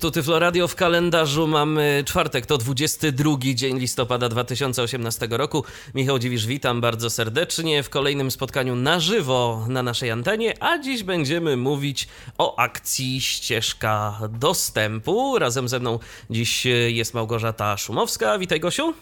[0.00, 5.64] Tu Tyflo Radio w kalendarzu mamy czwartek, to 22 dzień listopada 2018 roku.
[5.94, 11.02] Michał Dziwisz, witam bardzo serdecznie w kolejnym spotkaniu na żywo na naszej antenie, a dziś
[11.02, 12.08] będziemy mówić
[12.38, 15.38] o akcji Ścieżka Dostępu.
[15.38, 15.98] Razem ze mną
[16.30, 18.38] dziś jest Małgorzata Szumowska.
[18.38, 18.94] Witaj Gosiu.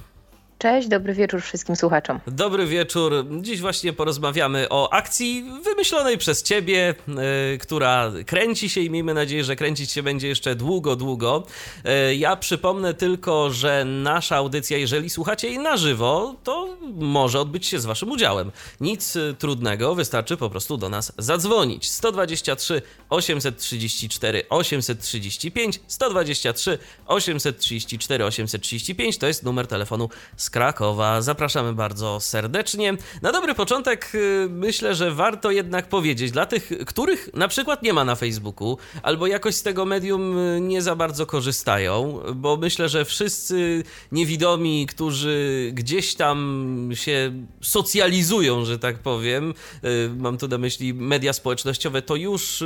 [0.58, 2.20] Cześć, dobry wieczór wszystkim słuchaczom.
[2.26, 3.12] Dobry wieczór.
[3.40, 9.44] Dziś właśnie porozmawiamy o akcji wymyślonej przez ciebie, yy, która kręci się i miejmy nadzieję,
[9.44, 11.46] że kręcić się będzie jeszcze długo, długo.
[11.84, 17.66] Yy, ja przypomnę tylko, że nasza audycja, jeżeli słuchacie jej na żywo, to może odbyć
[17.66, 18.52] się z waszym udziałem.
[18.80, 21.90] Nic yy, trudnego, wystarczy po prostu do nas zadzwonić.
[21.90, 31.22] 123 834 835 123 834 835 to jest numer telefonu z z Krakowa.
[31.22, 32.96] Zapraszamy bardzo serdecznie.
[33.22, 37.92] Na dobry początek y, myślę, że warto jednak powiedzieć dla tych, których na przykład nie
[37.92, 42.88] ma na Facebooku, albo jakoś z tego medium y, nie za bardzo korzystają, bo myślę,
[42.88, 43.82] że wszyscy
[44.12, 47.32] niewidomi, którzy gdzieś tam się
[47.62, 49.54] socjalizują, że tak powiem,
[49.84, 52.64] y, mam tu na myśli media społecznościowe, to już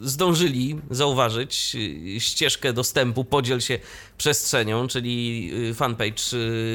[0.00, 1.76] zdążyli zauważyć
[2.18, 3.78] ścieżkę dostępu, podziel się
[4.18, 6.22] przestrzenią, czyli fanpage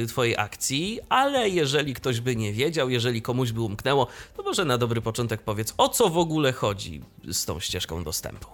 [0.07, 4.77] Twojej akcji, ale jeżeli ktoś by nie wiedział, jeżeli komuś by umknęło, to może na
[4.77, 8.47] dobry początek powiedz, o co w ogóle chodzi z tą ścieżką dostępu.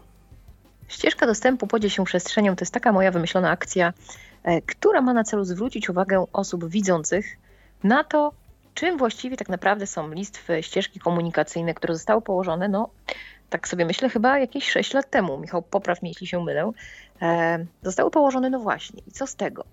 [0.87, 3.93] Ścieżka dostępu podziel się przestrzenią to jest taka moja wymyślona akcja,
[4.43, 7.37] e, która ma na celu zwrócić uwagę osób widzących
[7.83, 8.31] na to,
[8.73, 12.89] czym właściwie tak naprawdę są listwy, ścieżki komunikacyjne, które zostały położone, no
[13.49, 15.37] tak sobie myślę, chyba jakieś 6 lat temu.
[15.37, 16.71] Michał, popraw mnie, jeśli się mylę.
[17.21, 19.01] E, zostały położone, no właśnie.
[19.07, 19.63] I co z tego?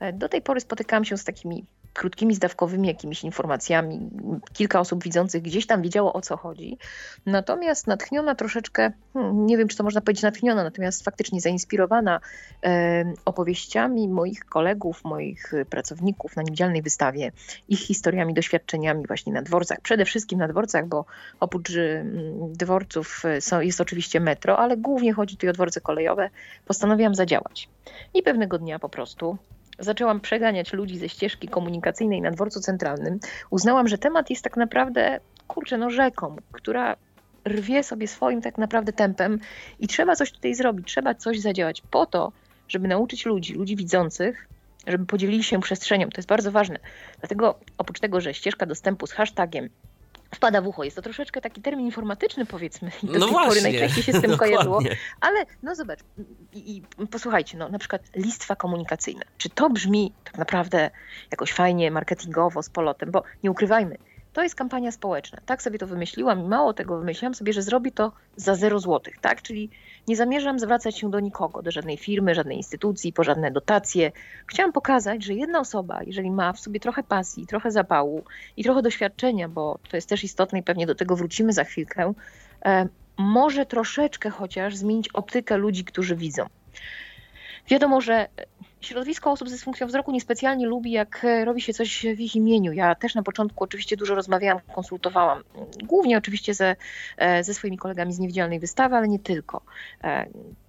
[0.00, 1.64] E, do tej pory spotykałam się z takimi
[1.96, 4.10] krótkimi, zdawkowymi jakimiś informacjami.
[4.52, 6.78] Kilka osób widzących gdzieś tam wiedziało o co chodzi.
[7.26, 12.20] Natomiast natchniona troszeczkę, hmm, nie wiem czy to można powiedzieć natchniona, natomiast faktycznie zainspirowana
[12.64, 17.32] e, opowieściami moich kolegów, moich pracowników na niewidzialnej wystawie,
[17.68, 21.04] ich historiami, doświadczeniami właśnie na dworcach, przede wszystkim na dworcach, bo
[21.40, 26.30] oprócz mm, dworców e, są, jest oczywiście metro, ale głównie chodzi tu o dworce kolejowe,
[26.66, 27.68] postanowiłam zadziałać.
[28.14, 29.38] I pewnego dnia po prostu
[29.78, 33.18] zaczęłam przeganiać ludzi ze ścieżki komunikacyjnej na dworcu centralnym,
[33.50, 36.96] uznałam, że temat jest tak naprawdę, kurczę, no rzeką, która
[37.48, 39.38] rwie sobie swoim tak naprawdę tempem
[39.80, 42.32] i trzeba coś tutaj zrobić, trzeba coś zadziałać po to,
[42.68, 44.48] żeby nauczyć ludzi, ludzi widzących,
[44.86, 46.08] żeby podzielili się przestrzenią.
[46.10, 46.78] To jest bardzo ważne.
[47.20, 49.68] Dlatego oprócz tego, że ścieżka dostępu z hashtagiem
[50.36, 50.84] wpada w ucho.
[50.84, 52.90] Jest to troszeczkę taki termin informatyczny, powiedzmy.
[53.02, 53.48] I do no tej właśnie.
[53.48, 54.80] pory najczęściej się z tym kojarzyło.
[55.20, 56.00] Ale no zobacz,
[56.52, 59.22] i, i, posłuchajcie, no na przykład listwa komunikacyjna.
[59.38, 60.90] Czy to brzmi tak naprawdę
[61.30, 63.10] jakoś fajnie, marketingowo, z polotem?
[63.10, 63.98] Bo nie ukrywajmy,
[64.36, 65.38] to jest kampania społeczna.
[65.46, 69.18] Tak sobie to wymyśliłam i mało tego wymyśliłam sobie, że zrobi to za 0 złotych,
[69.20, 69.42] tak?
[69.42, 69.70] Czyli
[70.08, 74.12] nie zamierzam zwracać się do nikogo, do żadnej firmy, żadnej instytucji, po żadne dotacje.
[74.46, 78.24] Chciałam pokazać, że jedna osoba, jeżeli ma w sobie trochę pasji, trochę zapału
[78.56, 82.12] i trochę doświadczenia, bo to jest też istotne i pewnie do tego wrócimy za chwilkę,
[82.64, 86.46] e, może troszeczkę chociaż zmienić optykę ludzi, którzy widzą.
[87.68, 88.28] Wiadomo, że
[88.80, 92.72] środowisko osób z dysfunkcją wzroku niespecjalnie lubi, jak e, robi się coś w ich imieniu.
[92.72, 95.42] Ja też na początku oczywiście dużo rozmawiałam, konsultowałam,
[95.84, 96.76] głównie oczywiście ze,
[97.16, 99.62] e, ze swoimi kolegami z niewidzialnej wystawy, ale nie tylko.
[100.04, 100.26] E,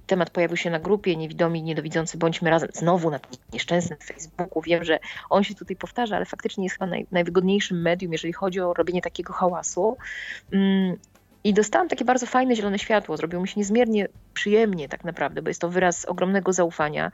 [0.08, 2.70] temat pojawił się na grupie Niewidomi, Niedowidzący, bądźmy razem.
[2.74, 3.20] Znowu na
[3.54, 4.62] nieszczęsnym Facebooku.
[4.62, 8.60] Wiem, że on się tutaj powtarza, ale faktycznie jest chyba naj, najwygodniejszym medium, jeżeli chodzi
[8.60, 9.98] o robienie takiego hałasu.
[11.48, 13.18] Mm, i dostałam takie bardzo fajne zielone światło.
[13.18, 17.12] Zrobiło mi się niezmiernie przyjemnie, tak naprawdę, bo jest to wyraz ogromnego zaufania.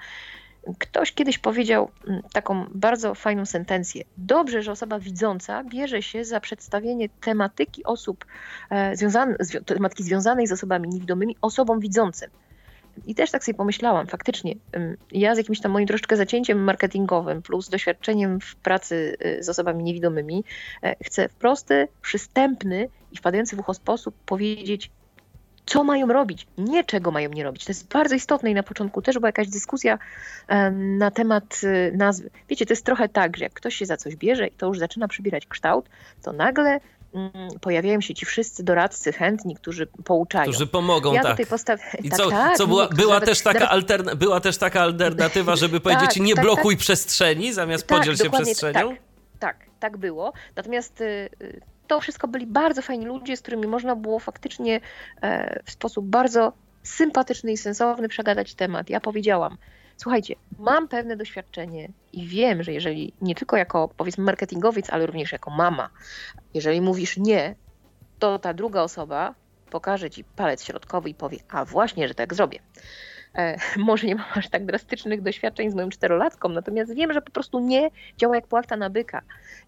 [0.79, 4.03] Ktoś kiedyś powiedział mm, taką bardzo fajną sentencję.
[4.17, 8.25] Dobrze, że osoba widząca bierze się za przedstawienie tematyki osób,
[8.69, 9.35] e, związane,
[9.65, 12.29] tematyki związanej z osobami niewidomymi, osobom widzącym.
[13.05, 14.55] I też tak sobie pomyślałam, faktycznie,
[15.11, 19.83] ja z jakimś tam moim troszeczkę zacięciem marketingowym plus doświadczeniem w pracy y, z osobami
[19.83, 20.43] niewidomymi
[20.83, 24.91] e, chcę w prosty, przystępny i wpadający w ucho sposób powiedzieć,
[25.65, 27.65] co mają robić, nie czego mają nie robić.
[27.65, 29.99] To jest bardzo istotne i na początku też była jakaś dyskusja
[30.71, 32.29] na temat y, nazwy.
[32.49, 34.79] Wiecie, to jest trochę tak, że jak ktoś się za coś bierze i to już
[34.79, 35.89] zaczyna przybierać kształt,
[36.23, 36.79] to nagle
[37.13, 37.31] mm,
[37.61, 40.43] pojawiają się ci wszyscy doradcy chętni, którzy pouczają.
[40.43, 41.31] Którzy pomogą, ja tak.
[41.31, 41.79] Tutaj postaw...
[42.03, 43.71] I tak, co, tak, co była, była, nawet, też taka nawet...
[43.71, 44.15] alterna...
[44.15, 48.29] była też taka alternatywa, żeby powiedzieć tak, nie tak, blokuj przestrzeni, zamiast tak, podziel się
[48.29, 48.89] przestrzenią?
[48.89, 48.99] Tak,
[49.39, 50.33] tak, tak było.
[50.55, 54.81] Natomiast y, y, to wszystko byli bardzo fajni ludzie, z którymi można było faktycznie
[55.21, 56.53] e, w sposób bardzo
[56.83, 58.89] sympatyczny i sensowny przegadać temat.
[58.89, 59.57] Ja powiedziałam,
[59.97, 65.31] słuchajcie, mam pewne doświadczenie i wiem, że jeżeli nie tylko jako powiedzmy marketingowiec, ale również
[65.31, 65.89] jako mama,
[66.53, 67.55] jeżeli mówisz nie,
[68.19, 69.35] to ta druga osoba
[69.69, 72.59] pokaże ci palec środkowy i powie, a właśnie, że tak zrobię.
[73.37, 77.31] E, może nie mam aż tak drastycznych doświadczeń z moją czterolatką, natomiast wiem, że po
[77.31, 79.21] prostu nie działa jak płachta na byka.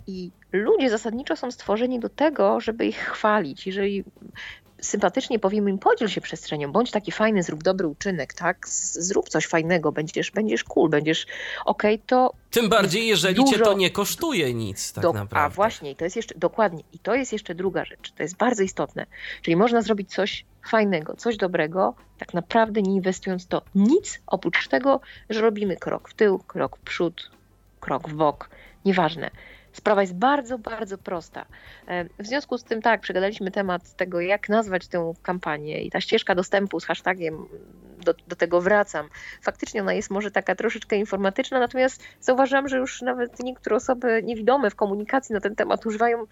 [0.07, 3.67] I ludzie zasadniczo są stworzeni do tego, żeby ich chwalić.
[3.67, 4.03] Jeżeli
[4.85, 8.69] sympatycznie powiemy im, podziel się przestrzenią, bądź taki fajny, zrób dobry uczynek, tak?
[8.69, 11.25] Zrób coś fajnego, będziesz, będziesz cool, będziesz
[11.65, 12.33] okej, okay, to...
[12.51, 13.51] Tym bardziej, jeżeli dużo...
[13.51, 15.13] cię to nie kosztuje nic, tak Do...
[15.13, 15.45] naprawdę.
[15.45, 18.63] A właśnie, to jest jeszcze, dokładnie, i to jest jeszcze druga rzecz, to jest bardzo
[18.63, 19.05] istotne.
[19.41, 25.01] Czyli można zrobić coś fajnego, coś dobrego, tak naprawdę nie inwestując to nic, oprócz tego,
[25.29, 27.31] że robimy krok w tył, krok w przód,
[27.79, 28.49] krok w bok,
[28.85, 29.31] nieważne.
[29.75, 31.45] Sprawa jest bardzo, bardzo prosta.
[31.87, 36.01] E, w związku z tym, tak, przegadaliśmy temat tego, jak nazwać tę kampanię i ta
[36.01, 37.47] ścieżka dostępu z hashtagiem,
[38.05, 39.09] do, do tego wracam.
[39.41, 44.69] Faktycznie ona jest może taka troszeczkę informatyczna, natomiast zauważam, że już nawet niektóre osoby niewidome
[44.69, 46.25] w komunikacji na ten temat używają,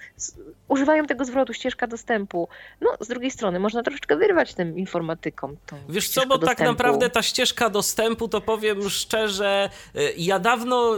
[0.68, 2.48] używają tego zwrotu ścieżka dostępu.
[2.82, 5.58] No, z drugiej strony można troszeczkę wyrwać tym informatykom.
[5.90, 6.58] Wiesz co, bo tak dostępu.
[6.58, 10.96] tak naprawdę ta ścieżka dostępu, to powiem szczerze, e, ja dawno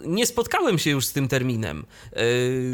[0.00, 1.85] nie spotkałem się już z tym terminem.
[2.16, 2.22] Yy,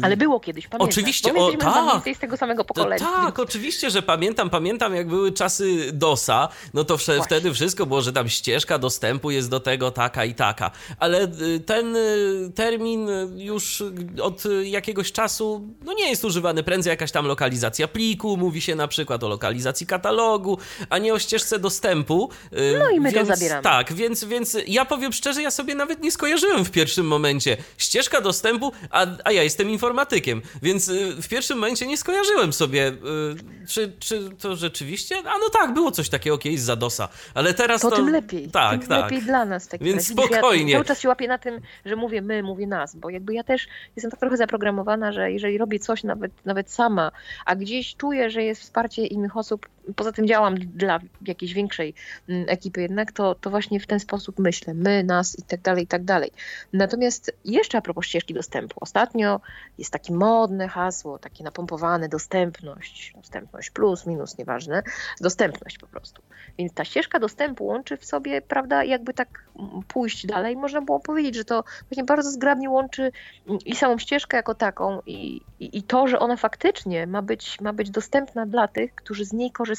[0.01, 0.89] Ale było kiedyś, pamiętam.
[0.89, 2.15] Oczywiście, o, tak.
[2.15, 3.05] z tego samego pokolenia.
[3.05, 7.23] tak, oczywiście, że pamiętam, pamiętam jak były czasy DOSa, no to Właśnie.
[7.23, 10.71] wtedy wszystko było, że tam ścieżka dostępu jest do tego taka i taka.
[10.99, 13.83] Ale y, ten y, termin już
[14.21, 16.63] od jakiegoś czasu no nie jest używany.
[16.63, 20.57] Prędzej jakaś tam lokalizacja pliku, mówi się na przykład o lokalizacji katalogu,
[20.89, 22.29] a nie o ścieżce dostępu.
[22.53, 23.63] Y, no i my więc, to zabieramy.
[23.63, 27.57] Tak, więc, więc ja powiem szczerze, ja sobie nawet nie skojarzyłem w pierwszym momencie.
[27.77, 32.87] Ścieżka dostępu, a a ja jestem informatykiem, więc y, w pierwszym momencie nie skojarzyłem sobie,
[32.87, 35.17] y, czy, czy to rzeczywiście.
[35.17, 37.89] A no tak, było coś takiego kiedyś za DOSa, ale teraz to.
[37.89, 38.49] to tym lepiej.
[38.49, 39.03] Tak, tym tak.
[39.03, 39.67] lepiej dla nas.
[39.67, 40.71] Tak więc spokojnie.
[40.71, 43.43] Ja cały czas się łapię na tym, że mówię my, mówię nas, bo jakby ja
[43.43, 47.11] też jestem tak trochę zaprogramowana, że jeżeli robię coś nawet, nawet sama,
[47.45, 51.93] a gdzieś czuję, że jest wsparcie innych osób, poza tym działam dla jakiejś większej
[52.29, 54.73] mm, ekipy jednak, to, to właśnie w ten sposób myślę.
[54.73, 56.31] My, nas i tak dalej, i tak dalej.
[56.73, 58.77] Natomiast jeszcze a propos ścieżki dostępu.
[58.81, 59.41] Ostatnio
[59.77, 64.83] jest takie modne hasło, takie napompowane dostępność, dostępność plus, minus, nieważne,
[65.21, 66.21] dostępność po prostu.
[66.57, 69.45] Więc ta ścieżka dostępu łączy w sobie, prawda, jakby tak
[69.87, 73.11] pójść dalej, można było powiedzieć, że to właśnie bardzo zgrabnie łączy
[73.65, 77.73] i samą ścieżkę jako taką i, i, i to, że ona faktycznie ma być, ma
[77.73, 79.72] być dostępna dla tych, którzy z niej korzystają.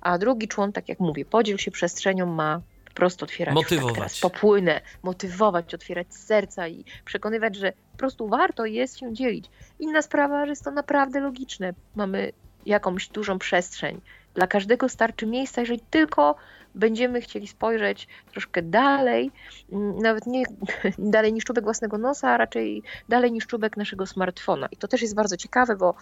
[0.00, 2.60] A drugi człon, tak jak mówię, podziel się przestrzenią ma
[2.96, 3.54] prostu otwierać.
[3.54, 4.20] Motywować.
[4.20, 9.50] Tak popłynę, motywować, otwierać serca i przekonywać, że po prostu warto jest się dzielić.
[9.78, 11.74] Inna sprawa, że jest to naprawdę logiczne.
[11.96, 12.32] Mamy
[12.66, 14.00] jakąś dużą przestrzeń.
[14.34, 16.36] Dla każdego starczy miejsca, jeżeli tylko
[16.74, 19.30] będziemy chcieli spojrzeć troszkę dalej,
[19.72, 20.44] mm, nawet nie
[20.98, 24.68] dalej niż czubek własnego nosa, a raczej dalej niż czubek naszego smartfona.
[24.70, 25.94] I to też jest bardzo ciekawe, bo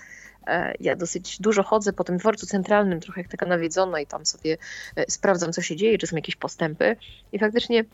[0.80, 4.56] ja dosyć dużo chodzę po tym dworcu centralnym, trochę jak taka nawiedzona i tam sobie
[4.96, 6.96] e, sprawdzam, co się dzieje, czy są jakieś postępy.
[7.32, 7.84] I faktycznie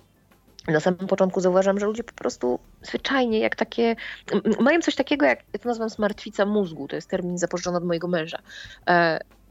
[0.69, 3.97] na samym początku zauważam, że ludzie po prostu zwyczajnie jak takie,
[4.61, 8.09] mają coś takiego, jak ja to nazywam smartwica mózgu, to jest termin zapożyczony od mojego
[8.09, 8.39] męża.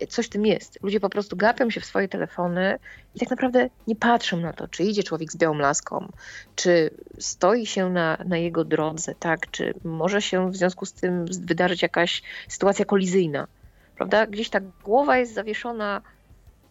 [0.07, 0.79] Coś w tym jest.
[0.83, 2.79] Ludzie po prostu gapią się w swoje telefony
[3.15, 6.11] i tak naprawdę nie patrzą na to, czy idzie człowiek z białą laską,
[6.55, 11.25] czy stoi się na, na jego drodze, tak, czy może się w związku z tym
[11.25, 13.47] wydarzyć jakaś sytuacja kolizyjna.
[13.95, 14.27] Prawda?
[14.27, 16.01] Gdzieś ta głowa jest zawieszona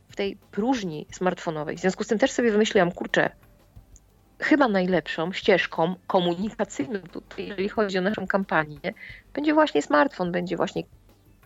[0.09, 1.77] w tej próżni smartfonowej.
[1.77, 3.31] W związku z tym też sobie wymyśliłam, kurczę,
[4.41, 8.81] chyba najlepszą ścieżką komunikacyjną tutaj, jeżeli chodzi o naszą kampanię,
[9.35, 10.83] będzie właśnie smartfon, będzie właśnie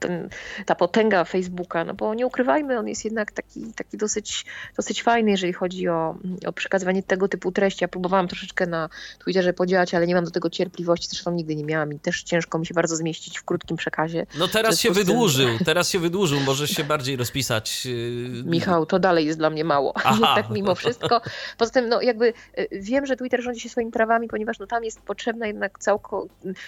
[0.03, 0.29] ten,
[0.67, 4.45] ta potęga Facebooka, no bo nie ukrywajmy, on jest jednak taki, taki dosyć,
[4.77, 6.15] dosyć fajny, jeżeli chodzi o,
[6.47, 7.85] o przekazywanie tego typu treści.
[7.85, 11.65] Ja próbowałam troszeczkę na Twitterze podziałać, ale nie mam do tego cierpliwości, zresztą nigdy nie
[11.65, 14.27] miałam i też ciężko mi się bardzo zmieścić w krótkim przekazie.
[14.39, 17.87] No teraz się wydłużył, teraz się wydłużył, możesz się bardziej rozpisać.
[17.87, 19.93] Yy, Michał, to dalej jest dla mnie mało,
[20.37, 21.21] tak mimo wszystko.
[21.59, 24.85] Poza tym, no jakby yy, wiem, że Twitter rządzi się swoimi prawami, ponieważ no tam
[24.85, 26.27] jest potrzebne jednak całko,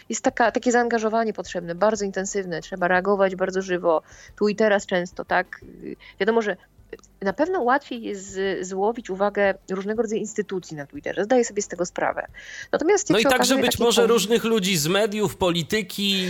[0.08, 4.02] jest taka, takie zaangażowanie potrzebne, bardzo intensywne, trzeba reagować bardzo żywo,
[4.36, 5.60] tu i teraz często, tak?
[6.20, 6.56] Wiadomo, że
[7.22, 11.24] na pewno łatwiej jest złowić uwagę różnego rodzaju instytucji na Twitterze.
[11.24, 12.26] Zdaję sobie z tego sprawę.
[12.72, 16.26] Natomiast no i także być może różnych ludzi z mediów, polityki,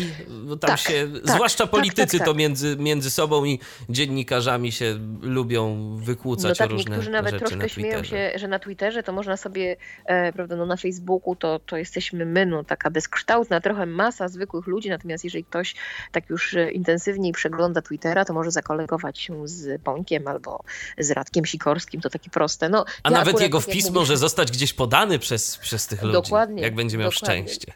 [0.49, 4.99] tam tak, się, tak, zwłaszcza tak, politycy tak, to między, między sobą i dziennikarzami się
[5.23, 9.13] lubią wykłócać no tak, o różne niektórzy nawet troszkę śmieją się, że na Twitterze to
[9.13, 13.87] można sobie, e, prawda, no na Facebooku to, to jesteśmy my, no taka bezkształtna trochę
[13.87, 15.75] masa zwykłych ludzi, natomiast jeżeli ktoś
[16.13, 20.65] tak już intensywniej przegląda Twittera, to może zakolegować się z Bońkiem albo
[20.99, 22.69] z Radkiem Sikorskim, to takie proste.
[22.69, 26.13] No, A ja nawet jego tak wpis może zostać gdzieś podany przez, przez tych ludzi,
[26.13, 27.49] dokładnie, jak będzie miał dokładnie.
[27.49, 27.73] szczęście.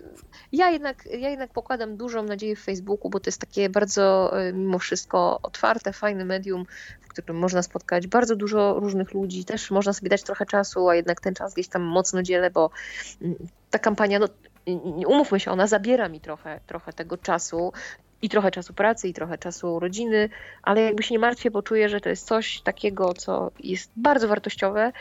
[0.52, 4.52] Ja jednak, ja jednak pokładam dużą nadzieję w Facebooku, bo to jest takie bardzo y,
[4.52, 6.66] mimo wszystko otwarte, fajne medium,
[7.00, 9.44] w którym można spotkać bardzo dużo różnych ludzi.
[9.44, 12.70] Też można sobie dać trochę czasu, a jednak ten czas gdzieś tam mocno dzielę, bo
[13.22, 13.36] mm,
[13.70, 14.28] ta kampania, no,
[15.06, 17.72] umówmy się, ona zabiera mi trochę, trochę tego czasu
[18.22, 20.28] i trochę czasu pracy, i trochę czasu rodziny,
[20.62, 24.28] ale jakby się nie martwię, bo czuję, że to jest coś takiego, co jest bardzo
[24.28, 24.92] wartościowe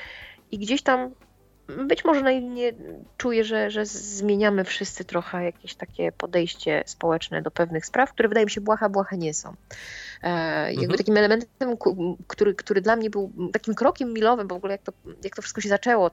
[0.51, 1.12] i gdzieś tam
[1.67, 2.74] być może naiwnie
[3.17, 8.45] czuję, że, że zmieniamy wszyscy trochę jakieś takie podejście społeczne do pewnych spraw, które wydaje
[8.45, 9.53] mi się błaha, błaha nie są.
[10.24, 10.97] E, jakby mhm.
[10.97, 11.77] takim elementem,
[12.27, 14.91] który, który dla mnie był takim krokiem milowym, bo w ogóle jak to,
[15.24, 16.12] jak to wszystko się zaczęło,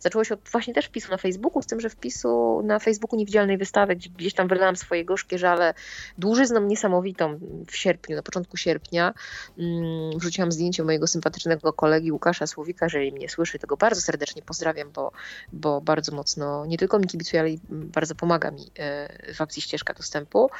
[0.00, 3.58] Zaczęło się od właśnie też wpisu na Facebooku, z tym, że wpisu na Facebooku niewidzialnej
[3.58, 5.74] wystawy, gdzie gdzieś tam wylałam swoje gorzkie żale
[6.18, 9.14] dłużyzną niesamowitą w sierpniu, na początku sierpnia.
[9.58, 14.42] Mm, wrzuciłam zdjęcie mojego sympatycznego kolegi Łukasza Słowika, jeżeli mnie słyszy, to go bardzo serdecznie
[14.42, 15.12] pozdrawiam, bo,
[15.52, 19.62] bo bardzo mocno nie tylko mi kibicuje, ale i bardzo pomaga mi e, w akcji
[19.62, 20.50] Ścieżka Dostępu.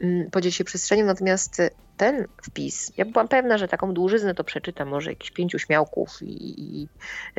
[0.00, 1.62] Mm, podziel się przestrzenią, natomiast
[1.98, 6.60] ten wpis, ja byłam pewna, że taką dłużyznę to przeczytam, może jakichś pięciu śmiałków i,
[6.60, 6.88] i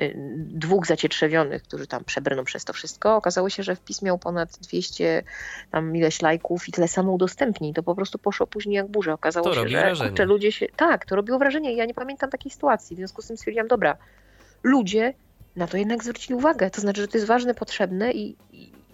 [0.02, 3.16] y, dwóch zacietrzewionych, którzy tam przebrną przez to wszystko.
[3.16, 5.24] Okazało się, że wpis miał ponad 200
[5.72, 7.74] tam ileś lajków i tyle samo udostępnień.
[7.74, 9.14] To po prostu poszło później jak burza.
[9.14, 10.68] Okazało to się, że kurczę, ludzie się...
[10.76, 11.76] Tak, to robiło wrażenie.
[11.76, 12.96] Ja nie pamiętam takiej sytuacji.
[12.96, 13.98] W związku z tym stwierdziłam, dobra,
[14.64, 15.14] ludzie
[15.56, 16.70] na to jednak zwrócili uwagę.
[16.70, 18.36] To znaczy, że to jest ważne, potrzebne i,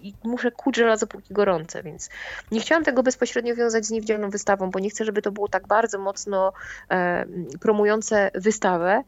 [0.00, 2.10] i muszę kuć żelazo póki gorące, więc
[2.52, 5.66] nie chciałam tego bezpośrednio wiązać z niewidzialną wystawą, bo nie chcę, żeby to było tak
[5.66, 6.52] bardzo mocno
[6.90, 7.26] e,
[7.60, 9.02] promujące wystawę,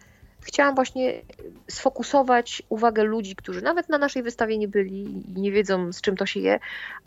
[0.49, 1.23] chciałam właśnie
[1.71, 6.17] sfokusować uwagę ludzi, którzy nawet na naszej wystawie nie byli i nie wiedzą z czym
[6.17, 6.59] to się je,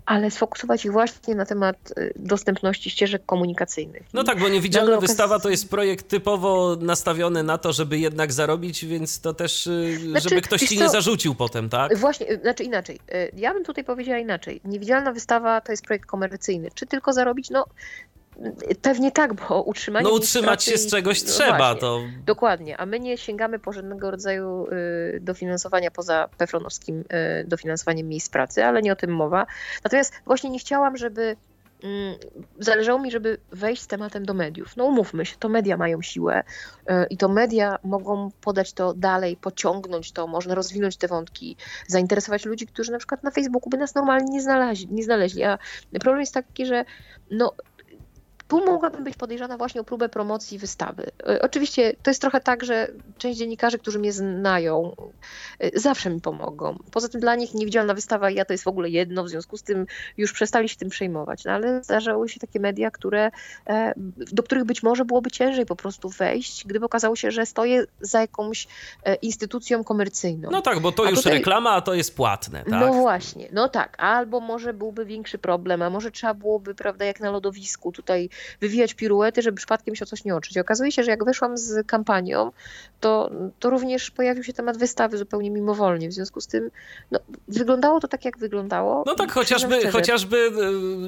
[0.06, 4.04] ale sfokusować ich właśnie na temat y, dostępności ścieżek komunikacyjnych.
[4.14, 8.86] No tak, bo niewidzialna wystawa to jest projekt typowo nastawiony na to, żeby jednak zarobić,
[8.86, 11.98] więc to też, y, znaczy, żeby ktoś ci nie zarzucił potem, tak?
[11.98, 13.00] Właśnie, y, znaczy inaczej.
[13.38, 14.62] Ja bym tutaj powiedziała inaczej.
[14.66, 16.70] Niewidzialna wystawa to jest projekt komercyjny.
[16.76, 17.50] Czy tylko zarobić?
[17.50, 17.66] No
[18.82, 20.04] Pewnie tak, bo utrzymanie.
[20.04, 21.58] No utrzymać się z czegoś no trzeba.
[21.58, 22.02] Właśnie, to...
[22.26, 28.30] Dokładnie, a my nie sięgamy po żadnego rodzaju y, dofinansowania poza pefronowskim y, dofinansowaniem miejsc
[28.30, 29.46] pracy, ale nie o tym mowa.
[29.84, 31.36] Natomiast właśnie nie chciałam, żeby
[31.84, 32.16] mm,
[32.60, 34.78] zależało mi, żeby wejść z tematem do mediów.
[34.78, 36.44] No umówmy się, to media mają siłę
[36.90, 41.58] y, i to media mogą podać to dalej, pociągnąć to, można rozwinąć te wątki,
[41.88, 44.88] zainteresować ludzi, którzy na przykład na Facebooku by nas normalnie nie znaleźli.
[44.92, 45.44] Nie znaleźli.
[45.44, 45.58] A
[46.00, 46.86] problem jest taki, że
[47.32, 47.54] no,
[48.52, 51.06] tu mogłabym być podejrzana właśnie o próbę promocji wystawy.
[51.28, 54.96] E, oczywiście to jest trochę tak, że część dziennikarzy, którzy mnie znają,
[55.60, 56.78] e, zawsze mi pomogą.
[56.92, 59.58] Poza tym dla nich niewidzialna wystawa i ja to jest w ogóle jedno, w związku
[59.58, 59.86] z tym
[60.18, 61.46] już przestali się tym przejmować.
[61.46, 63.32] No ale zdarzały się takie media, które,
[63.68, 67.86] e, do których być może byłoby ciężej po prostu wejść, gdyby okazało się, że stoję
[68.02, 68.68] za jakąś
[69.22, 70.50] instytucją komercyjną.
[70.52, 71.34] No tak, bo to a już tutaj...
[71.34, 72.64] reklama, a to jest płatne.
[72.64, 72.80] Tak?
[72.82, 73.96] No właśnie, no tak.
[74.00, 78.30] Albo może byłby większy problem, a może trzeba byłoby, prawda, jak na lodowisku tutaj
[78.62, 80.58] wywijać piruety, żeby przypadkiem się o coś nie oczyć.
[80.58, 82.52] Okazuje się, że jak weszłam z kampanią,
[83.00, 86.10] to, to również pojawił się temat wystawy zupełnie mimowolnie.
[86.10, 86.72] W związku z tym
[87.12, 89.04] no, wyglądało to tak, jak wyglądało.
[89.06, 90.52] No tak, chociażby, chociażby e,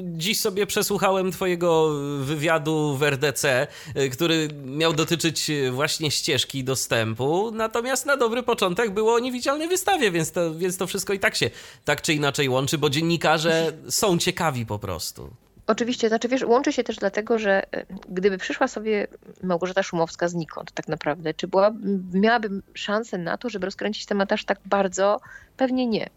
[0.02, 8.06] dziś sobie przesłuchałem twojego wywiadu w RDC, e, który miał dotyczyć właśnie ścieżki dostępu, natomiast
[8.06, 11.50] na dobry początek było o niewidzialnej wystawie, więc to, więc to wszystko i tak się
[11.84, 15.43] tak czy inaczej łączy, bo dziennikarze są ciekawi po prostu.
[15.66, 19.06] Oczywiście, znaczy wiesz, łączy się też dlatego, że e, gdyby przyszła sobie
[19.42, 21.72] Małgorzata Szumowska znikąd tak naprawdę, czy była,
[22.12, 25.20] miałabym szansę na to, żeby rozkręcić temat aż tak bardzo?
[25.56, 26.10] Pewnie nie.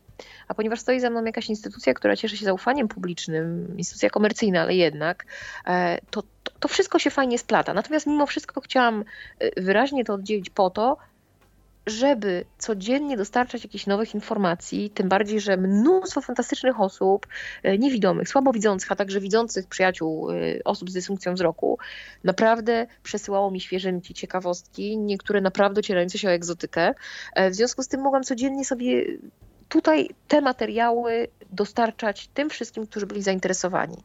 [0.47, 4.75] A ponieważ stoi za mną jakaś instytucja, która cieszy się zaufaniem publicznym, instytucja komercyjna, ale
[4.75, 5.25] jednak,
[5.65, 7.73] e, to, to, to wszystko się fajnie splata.
[7.73, 9.03] Natomiast mimo wszystko chciałam
[9.39, 10.97] e, wyraźnie to oddzielić po to,
[11.87, 17.27] żeby codziennie dostarczać jakichś nowych informacji, tym bardziej, że mnóstwo fantastycznych osób,
[17.63, 21.77] e, niewidomych, słabowidzących, a także widzących przyjaciół e, osób z dysfunkcją wzroku,
[22.23, 26.93] naprawdę przesyłało mi świeżynki, ciekawostki, niektóre naprawdę docierające się o egzotykę.
[27.35, 29.05] E, w związku z tym mogłam codziennie sobie
[29.69, 33.97] tutaj te materiały dostarczać tym wszystkim, którzy byli zainteresowani.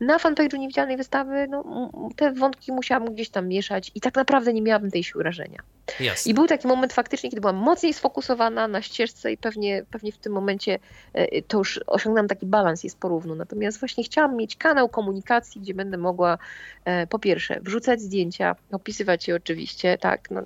[0.00, 4.62] Na fanpage'u Niewidzialnej Wystawy no, te wątki musiałam gdzieś tam mieszać i tak naprawdę nie
[4.62, 5.62] miałabym tej siły rażenia.
[6.00, 6.30] Jasne.
[6.30, 10.18] I był taki moment faktycznie, kiedy byłam mocniej sfokusowana na ścieżce i pewnie, pewnie w
[10.18, 10.78] tym momencie
[11.12, 13.34] e, to już osiągnęłam taki balans, jest porówno.
[13.34, 16.38] Natomiast właśnie chciałam mieć kanał komunikacji, gdzie będę mogła
[16.84, 20.42] e, po pierwsze wrzucać zdjęcia, opisywać je oczywiście, tak, no,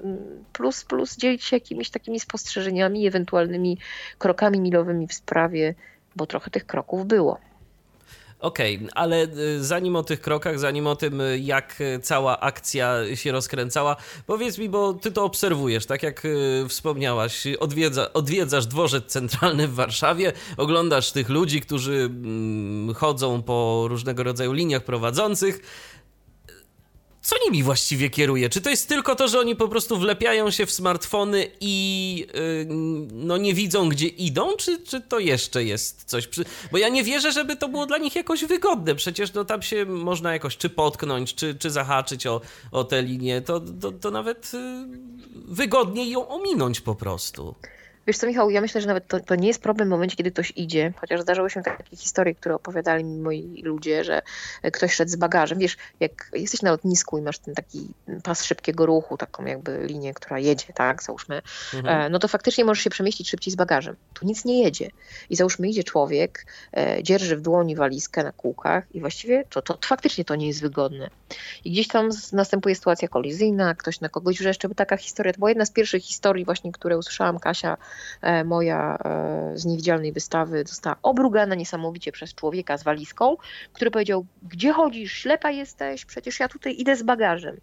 [0.52, 3.78] plus, plus dzielić się jakimiś takimi spostrzeżeniami, ewentualnymi
[4.18, 5.74] krokami milowymi w sprawie,
[6.16, 7.38] bo trochę tych kroków było.
[8.40, 9.26] Okej, okay, ale
[9.56, 14.58] y, zanim o tych krokach, zanim o tym, y, jak cała akcja się rozkręcała, powiedz
[14.58, 20.32] mi, bo ty to obserwujesz, tak jak y, wspomniałaś, odwiedza, odwiedzasz dworzec centralny w Warszawie,
[20.56, 25.60] oglądasz tych ludzi, którzy mm, chodzą po różnego rodzaju liniach prowadzących
[27.22, 28.48] co nimi właściwie kieruje?
[28.48, 32.66] Czy to jest tylko to, że oni po prostu wlepiają się w smartfony i yy,
[33.12, 36.26] no nie widzą, gdzie idą, czy, czy to jeszcze jest coś?
[36.26, 36.44] Przy...
[36.72, 38.94] Bo ja nie wierzę, żeby to było dla nich jakoś wygodne.
[38.94, 42.40] Przecież no, tam się można jakoś czy potknąć, czy, czy zahaczyć o,
[42.72, 43.40] o tę linię.
[43.40, 44.60] To, to, to nawet yy,
[45.34, 47.54] wygodniej ją ominąć po prostu.
[48.06, 50.30] Wiesz co, Michał, ja myślę, że nawet to, to, nie jest problem w momencie, kiedy
[50.30, 54.22] ktoś idzie, chociaż zdarzały się takie historie, które opowiadali mi moi ludzie, że
[54.72, 55.58] ktoś szedł z bagażem.
[55.58, 57.88] Wiesz, jak jesteś na lotnisku i masz ten taki
[58.22, 61.42] pas szybkiego ruchu, taką jakby linię, która jedzie, tak, załóżmy,
[61.74, 62.06] mhm.
[62.06, 63.96] E, no to faktycznie możesz się przemieścić szybciej z bagażem.
[64.14, 64.90] Tu nic nie jedzie.
[65.30, 69.74] I załóżmy idzie człowiek, e, dzierży w dłoni walizkę na kółkach i właściwie to, to,
[69.74, 71.10] to faktycznie to nie jest wygodne.
[71.64, 75.50] I gdzieś tam następuje sytuacja kolizyjna, ktoś na kogoś wrzeszczy, bo taka historia, to była
[75.50, 77.76] jedna z pierwszych historii właśnie, które usłyszałam, Kasia
[78.44, 83.36] moja e, z niewidzialnej wystawy została obrugana niesamowicie przez człowieka z walizką,
[83.72, 87.56] który powiedział, gdzie chodzisz, ślepa jesteś, przecież ja tutaj idę z bagażem.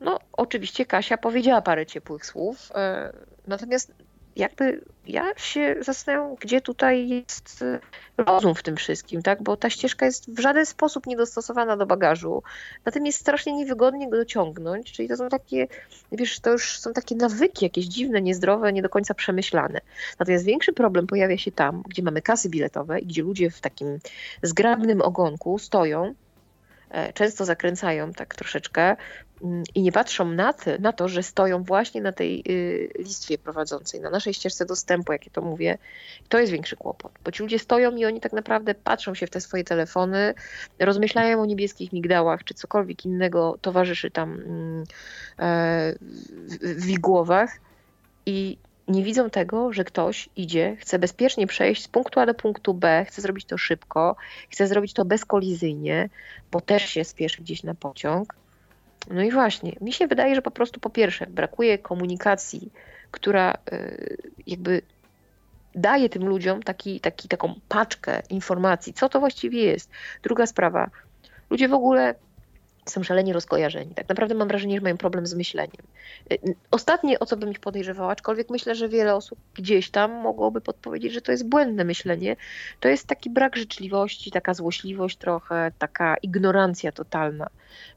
[0.00, 3.12] No, oczywiście Kasia powiedziała parę ciepłych słów, e,
[3.46, 3.92] natomiast
[4.36, 7.80] jakby ja się zastanawiam, gdzie tutaj jest e,
[8.16, 9.42] rozum w tym wszystkim, tak?
[9.42, 12.42] Bo ta ścieżka jest w żaden sposób niedostosowana do bagażu.
[12.84, 15.66] Na tym jest strasznie niewygodnie go dociągnąć, czyli to są takie,
[16.12, 19.80] wiesz, to już są takie nawyki jakieś dziwne, niezdrowe, nie do końca przemyślane.
[20.18, 23.98] Natomiast większy problem pojawia się tam, gdzie mamy kasy biletowe i gdzie ludzie w takim
[24.42, 26.14] zgrabnym ogonku stoją,
[27.14, 28.96] często zakręcają tak troszeczkę,
[29.74, 34.00] i nie patrzą na, ty, na to, że stoją właśnie na tej y, listwie prowadzącej,
[34.00, 35.78] na naszej ścieżce dostępu, jakie to mówię,
[36.28, 39.30] to jest większy kłopot, bo ci ludzie stoją i oni tak naprawdę patrzą się w
[39.30, 40.34] te swoje telefony,
[40.78, 44.84] rozmyślają o niebieskich migdałach, czy cokolwiek innego towarzyszy tam mm,
[45.38, 45.94] e,
[46.60, 47.50] w ich głowach
[48.26, 52.74] i nie widzą tego, że ktoś idzie, chce bezpiecznie przejść z punktu A do punktu
[52.74, 54.16] B, chce zrobić to szybko,
[54.50, 56.08] chce zrobić to bezkolizyjnie,
[56.52, 58.34] bo też się spieszy gdzieś na pociąg,
[59.10, 62.72] no i właśnie, mi się wydaje, że po prostu po pierwsze brakuje komunikacji,
[63.10, 64.82] która y, jakby
[65.74, 69.90] daje tym ludziom taki, taki, taką paczkę informacji, co to właściwie jest.
[70.22, 70.90] Druga sprawa,
[71.50, 72.14] ludzie w ogóle
[72.86, 73.94] są szalenie rozkojarzeni.
[73.94, 75.82] Tak naprawdę mam wrażenie, że mają problem z myśleniem.
[76.32, 76.38] Y,
[76.70, 81.12] ostatnie, o co bym ich podejrzewała, aczkolwiek myślę, że wiele osób gdzieś tam mogłoby podpowiedzieć,
[81.12, 82.36] że to jest błędne myślenie,
[82.80, 87.46] to jest taki brak życzliwości, taka złośliwość trochę, taka ignorancja totalna.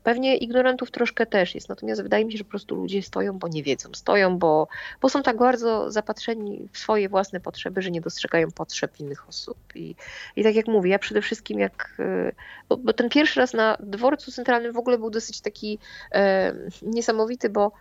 [0.04, 3.48] Pewnie ignorantów troszkę też jest, natomiast wydaje mi się, że po prostu ludzie stoją, bo
[3.48, 3.90] nie wiedzą.
[3.94, 4.68] Stoją, bo,
[5.02, 9.58] bo są tak bardzo zapatrzeni w swoje własne potrzeby, że nie dostrzegają potrzeb innych osób.
[9.76, 9.96] I,
[10.36, 12.36] i tak jak mówię, ja przede wszystkim jak, y,
[12.70, 15.80] bo, bo ten pierwszy raz na dworcu centralnym w ogóle był dosyć taki
[16.12, 17.72] e, niesamowity, bo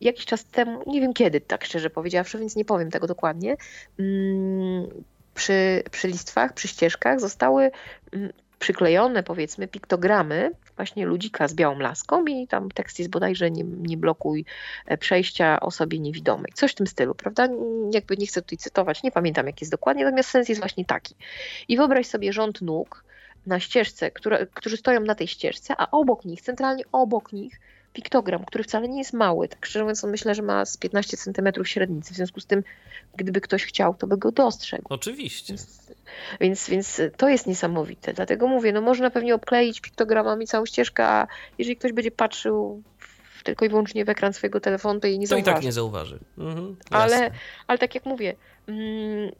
[0.00, 3.56] jakiś czas temu, nie wiem kiedy, tak szczerze powiedziawszy, więc nie powiem tego dokładnie,
[3.98, 4.88] mm,
[5.34, 7.70] przy, przy listwach, przy ścieżkach zostały
[8.12, 13.64] mm, przyklejone, powiedzmy, piktogramy właśnie ludzika z białą laską i tam tekst jest bodajże nie,
[13.64, 14.44] nie blokuj
[14.86, 16.52] e, przejścia osobie niewidomej.
[16.54, 17.48] Coś w tym stylu, prawda?
[17.92, 21.14] Jakby nie chcę tutaj cytować, nie pamiętam jak jest dokładnie, natomiast sens jest właśnie taki.
[21.68, 23.04] I wyobraź sobie rząd nóg
[23.46, 27.60] na ścieżce, które, którzy stoją na tej ścieżce, a obok nich, centralnie obok nich
[27.92, 29.48] piktogram, który wcale nie jest mały.
[29.48, 32.14] Tak szczerze mówiąc, myślę, że ma z 15 cm średnicy.
[32.14, 32.62] W związku z tym,
[33.16, 34.84] gdyby ktoś chciał, to by go dostrzegł.
[34.88, 35.52] Oczywiście.
[35.52, 35.88] Więc,
[36.40, 38.12] więc, więc to jest niesamowite.
[38.12, 41.26] Dlatego mówię, no można pewnie obkleić piktogramami całą ścieżkę, a
[41.58, 42.82] jeżeli ktoś będzie patrzył
[43.44, 45.44] tylko i wyłącznie w ekran swojego telefonu, to jej nie to zauważy.
[45.44, 46.18] To i tak nie zauważy.
[46.38, 47.30] Mhm, ale,
[47.66, 48.34] ale tak jak mówię,
[48.66, 49.30] mm,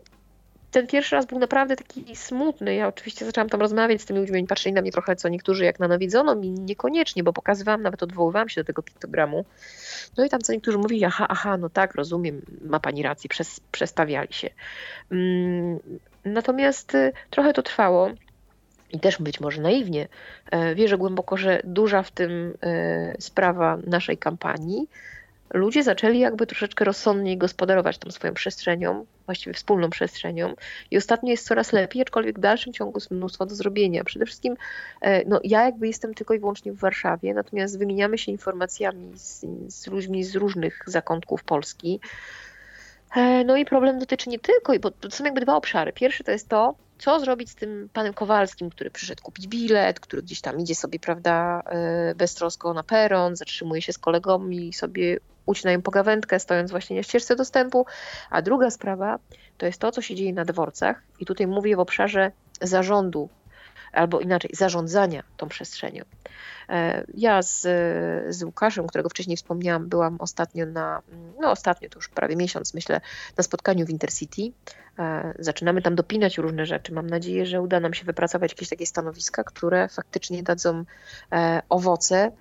[0.79, 2.75] ten pierwszy raz był naprawdę taki smutny.
[2.75, 5.65] Ja oczywiście zaczęłam tam rozmawiać z tymi ludźmi, oni patrzyli na mnie trochę co niektórzy
[5.65, 9.45] jak na nawiedzono, mi niekoniecznie, bo pokazywałam, nawet odwoływałam się do tego piktogramu.
[10.17, 13.61] No i tam co niektórzy mówili, aha, aha, no tak, rozumiem, ma pani rację, przes,
[13.73, 14.51] przestawiali się.
[15.13, 15.79] Mm,
[16.25, 18.11] natomiast y, trochę to trwało.
[18.93, 20.09] I też być może naiwnie,
[20.51, 24.89] e, wierzę głęboko, że duża w tym e, sprawa naszej kampanii,
[25.55, 30.55] ludzie zaczęli jakby troszeczkę rozsądniej gospodarować tą swoją przestrzenią, właściwie wspólną przestrzenią
[30.91, 34.05] i ostatnio jest coraz lepiej, aczkolwiek w dalszym ciągu jest mnóstwo do zrobienia.
[34.05, 34.57] Przede wszystkim
[35.01, 39.45] e, no, ja jakby jestem tylko i wyłącznie w Warszawie, natomiast wymieniamy się informacjami z,
[39.69, 42.01] z ludźmi z różnych zakątków Polski.
[43.17, 45.93] E, no i problem dotyczy nie tylko, bo to są jakby dwa obszary.
[45.93, 50.23] Pierwszy to jest to, co zrobić z tym panem Kowalskim, który przyszedł kupić bilet, który
[50.23, 55.19] gdzieś tam idzie sobie, prawda, e, beztrosko na peron, zatrzymuje się z kolegą i sobie
[55.49, 57.87] ucinają pogawędkę, stojąc właśnie na ścieżce dostępu.
[58.31, 59.19] A druga sprawa
[59.59, 63.29] to jest to, co się dzieje na dworcach i tutaj mówię w obszarze zarządu
[63.93, 66.05] albo inaczej, zarządzania tą przestrzenią.
[66.69, 67.61] E, ja z,
[68.35, 71.03] z Łukaszem, którego wcześniej wspomniałam, byłam ostatnio na,
[71.41, 73.01] no ostatnio to już prawie miesiąc, myślę,
[73.37, 74.43] na spotkaniu w Intercity.
[74.99, 76.93] E, zaczynamy tam dopinać różne rzeczy.
[76.93, 80.85] Mam nadzieję, że uda nam się wypracować jakieś takie stanowiska, które faktycznie dadzą
[81.33, 82.33] e, owoce,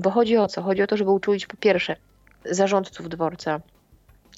[0.00, 0.62] bo chodzi o co?
[0.62, 1.96] Chodzi o to, żeby uczulić po pierwsze
[2.50, 3.60] zarządców dworca,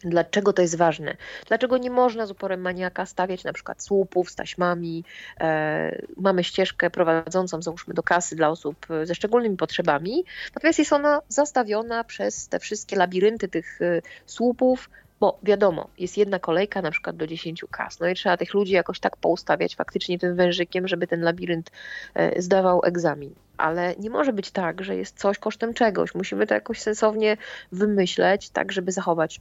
[0.04, 1.16] Dlaczego to jest ważne?
[1.46, 5.04] Dlaczego nie można z uporem maniaka stawiać na przykład słupów z taśmami?
[5.40, 11.20] E, mamy ścieżkę prowadzącą, załóżmy, do kasy dla osób ze szczególnymi potrzebami, natomiast jest ona
[11.28, 17.16] zastawiona przez te wszystkie labirynty tych e, słupów, bo wiadomo, jest jedna kolejka na przykład
[17.16, 21.06] do 10 kas, no i trzeba tych ludzi jakoś tak poustawiać faktycznie tym wężykiem, żeby
[21.06, 21.70] ten labirynt
[22.14, 23.34] e, zdawał egzamin.
[23.56, 26.14] Ale nie może być tak, że jest coś kosztem czegoś.
[26.14, 27.36] Musimy to jakoś sensownie
[27.72, 29.40] wymyśleć, tak żeby zachować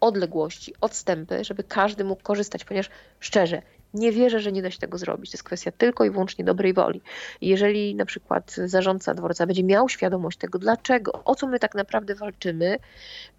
[0.00, 3.62] odległości, odstępy, żeby każdy mógł korzystać, ponieważ szczerze,
[3.94, 5.30] nie wierzę, że nie da się tego zrobić.
[5.30, 7.00] To jest kwestia tylko i wyłącznie dobrej woli.
[7.40, 12.14] jeżeli na przykład zarządca dworca będzie miał świadomość tego, dlaczego, o co my tak naprawdę
[12.14, 12.78] walczymy,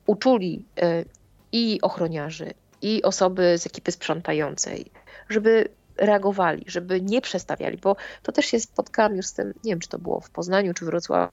[0.06, 1.06] uczuli e,
[1.52, 4.92] i ochroniarzy, i osoby z ekipy sprzątającej,
[5.30, 9.80] żeby reagowali, żeby nie przestawiali, bo to też się spotkałam już z tym, nie wiem,
[9.80, 11.32] czy to było w Poznaniu, czy w Wrocławiu,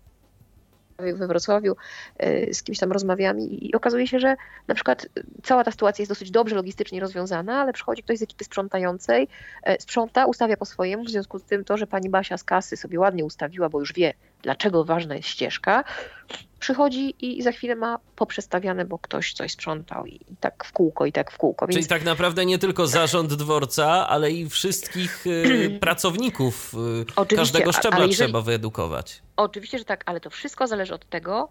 [0.98, 1.76] we Wrocławiu
[2.18, 4.36] e, z kimś tam rozmawiam i okazuje się, że
[4.68, 5.06] na przykład
[5.42, 9.28] cała ta sytuacja jest dosyć dobrze logistycznie rozwiązana, ale przychodzi ktoś z ekipy sprzątającej,
[9.62, 12.76] e, sprząta, ustawia po swojemu, w związku z tym to, że pani Basia z kasy
[12.76, 15.84] sobie ładnie ustawiła, bo już wie, dlaczego ważna jest ścieżka,
[16.60, 21.12] przychodzi i za chwilę ma poprzestawiane, bo ktoś coś sprzątał i tak w kółko, i
[21.12, 21.66] tak w kółko.
[21.66, 21.76] Więc...
[21.76, 26.74] Czyli tak naprawdę nie tylko zarząd dworca, ale i wszystkich y, pracowników
[27.32, 28.14] y, każdego szczebla jeżeli...
[28.14, 29.22] trzeba wyedukować.
[29.36, 31.48] Oczywiście, że tak, ale to wszystko zależy od tego,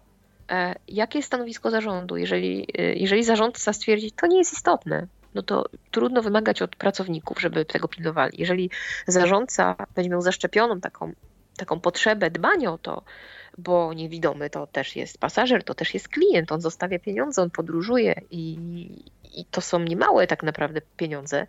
[0.50, 2.16] e, jakie jest stanowisko zarządu.
[2.16, 7.40] Jeżeli, e, jeżeli zarządca stwierdzi, to nie jest istotne, no to trudno wymagać od pracowników,
[7.40, 8.36] żeby tego pilnowali.
[8.38, 8.70] Jeżeli
[9.06, 11.12] zarządca będzie miał zaszczepioną taką,
[11.56, 13.02] taką potrzebę dbania o to,
[13.58, 18.20] bo niewidomy to też jest pasażer, to też jest klient, on zostawia pieniądze, on podróżuje
[18.30, 18.58] i,
[19.34, 21.46] i to są niemałe tak naprawdę pieniądze,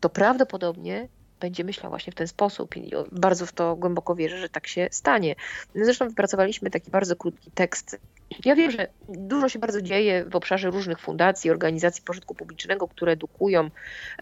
[0.00, 1.08] to prawdopodobnie
[1.40, 4.88] będzie myślał właśnie w ten sposób i bardzo w to głęboko wierzę, że tak się
[4.90, 5.34] stanie.
[5.74, 8.00] Zresztą wypracowaliśmy taki bardzo krótki tekst.
[8.44, 13.12] Ja wiem, że dużo się bardzo dzieje w obszarze różnych fundacji, organizacji pożytku publicznego, które
[13.12, 13.70] edukują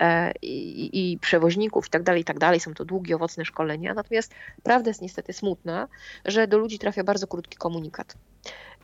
[0.01, 2.61] e, i, i przewoźników i tak dalej, i tak dalej.
[2.61, 3.95] Są to długie, owocne szkolenia.
[3.95, 5.89] Natomiast prawda jest niestety smutna,
[6.25, 8.15] że do ludzi trafia bardzo krótki komunikat.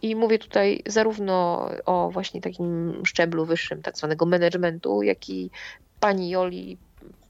[0.02, 5.50] I mówię tutaj zarówno o właśnie takim szczeblu wyższym, tak zwanego managementu, jak i
[6.00, 6.78] pani Joli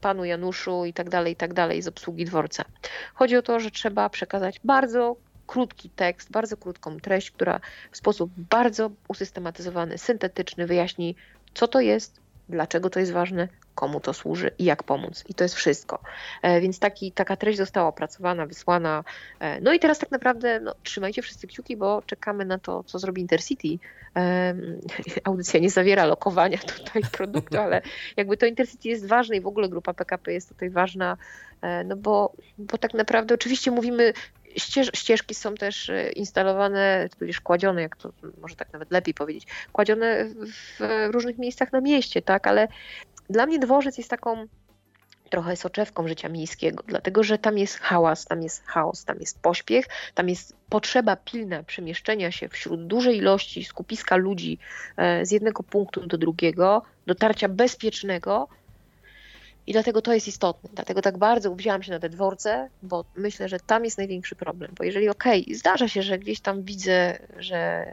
[0.01, 2.65] panu Januszu i tak dalej, i tak dalej z obsługi dworca.
[3.13, 5.15] Chodzi o to, że trzeba przekazać bardzo
[5.47, 7.59] krótki tekst, bardzo krótką treść, która
[7.91, 11.15] w sposób bardzo usystematyzowany, syntetyczny wyjaśni,
[11.53, 15.23] co to jest, dlaczego to jest ważne, komu to służy i jak pomóc.
[15.29, 15.99] I to jest wszystko.
[16.41, 19.03] E, więc taki, taka treść została opracowana, wysłana.
[19.39, 22.99] E, no i teraz tak naprawdę no, trzymajcie wszyscy kciuki, bo czekamy na to, co
[22.99, 23.67] zrobi Intercity.
[25.23, 27.81] Audycja nie zawiera lokowania tutaj produktu, ale
[28.17, 31.17] jakby to Intercity jest ważne i w ogóle grupa PKP jest tutaj ważna,
[31.61, 34.13] e, no bo, bo tak naprawdę oczywiście mówimy
[34.57, 40.25] ścież, ścieżki są też instalowane, tudzież kładzione, jak to może tak nawet lepiej powiedzieć, kładzione
[40.79, 40.79] w
[41.11, 42.67] różnych miejscach na mieście, tak, ale
[43.29, 44.47] dla mnie dworzec jest taką
[45.29, 49.85] trochę soczewką życia miejskiego, dlatego że tam jest hałas, tam jest chaos, tam jest pośpiech,
[50.13, 54.59] tam jest potrzeba pilna przemieszczenia się wśród dużej ilości skupiska ludzi
[54.97, 58.47] e, z jednego punktu do drugiego, dotarcia bezpiecznego.
[59.67, 60.69] I dlatego to jest istotne.
[60.73, 64.71] Dlatego tak bardzo uwzięłam się na te dworce, bo myślę, że tam jest największy problem.
[64.77, 67.85] Bo jeżeli okej, okay, zdarza się, że gdzieś tam widzę, że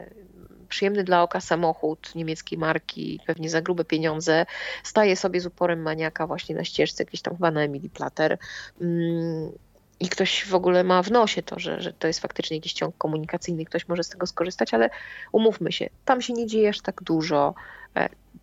[0.69, 4.45] przyjemny dla oka samochód niemieckiej marki, pewnie za grube pieniądze,
[4.83, 8.37] staje sobie z uporem maniaka właśnie na ścieżce, gdzieś tam chyba na Emily Plater.
[8.81, 9.51] Mm,
[9.99, 12.97] I ktoś w ogóle ma w nosie to, że, że to jest faktycznie jakiś ciąg
[12.97, 14.89] komunikacyjny, ktoś może z tego skorzystać, ale
[15.31, 17.53] umówmy się, tam się nie dzieje aż tak dużo.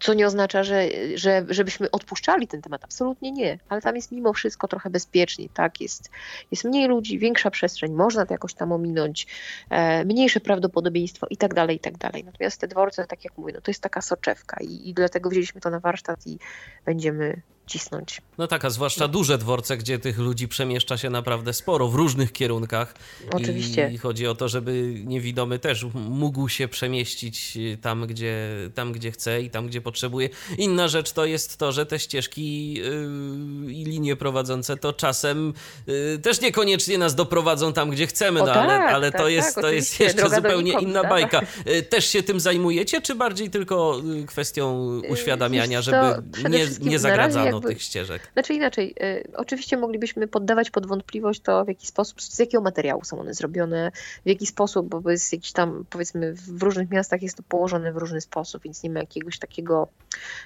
[0.03, 2.85] Co nie oznacza, że, że, żebyśmy odpuszczali ten temat.
[2.85, 5.81] Absolutnie nie, ale tam jest mimo wszystko trochę bezpieczniej, tak?
[5.81, 6.11] Jest,
[6.51, 9.27] jest mniej ludzi, większa przestrzeń, można to jakoś tam ominąć,
[9.71, 12.25] e, mniejsze prawdopodobieństwo i tak dalej, i tak dalej.
[12.25, 15.61] Natomiast te dworce, tak jak mówię, no to jest taka soczewka i, i dlatego wzięliśmy
[15.61, 16.39] to na warsztat i
[16.85, 18.23] będziemy cisnąć.
[18.39, 22.33] No tak, a zwłaszcza duże dworce, gdzie tych ludzi przemieszcza się naprawdę sporo w różnych
[22.33, 22.95] kierunkach.
[23.31, 23.91] Oczywiście.
[23.95, 29.43] I chodzi o to, żeby niewidomy też mógł się przemieścić tam, gdzie, tam, gdzie chce
[29.43, 30.29] i tam, gdzie potrzebuje.
[30.59, 35.55] Inna rzecz to jest to, że te ścieżki yy, i linie prowadzące to czasem
[35.87, 39.29] yy, też niekoniecznie nas doprowadzą tam, gdzie chcemy, o, no tak, ale, ale tak, to,
[39.29, 41.41] jest, tak, to jest jeszcze zupełnie inna bajka.
[41.67, 47.52] Yy, też się tym zajmujecie, czy bardziej tylko kwestią uświadamiania, żeby nie, nie zagradzało?
[47.57, 48.31] Jakby, tych ścieżek.
[48.33, 53.05] Znaczy inaczej, y, oczywiście moglibyśmy poddawać pod wątpliwość to, w jaki sposób, z jakiego materiału
[53.05, 53.93] są one zrobione,
[54.27, 57.97] w jaki sposób, bo jest jakiś tam, powiedzmy, w różnych miastach jest to położone w
[57.97, 59.89] różny sposób, więc nie ma jakiegoś takiego,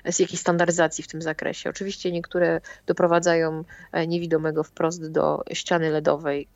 [0.05, 1.71] z jakiejś standaryzacji w tym zakresie.
[1.71, 6.49] Oczywiście niektóre doprowadzają e, niewidomego wprost do ściany LEDowej,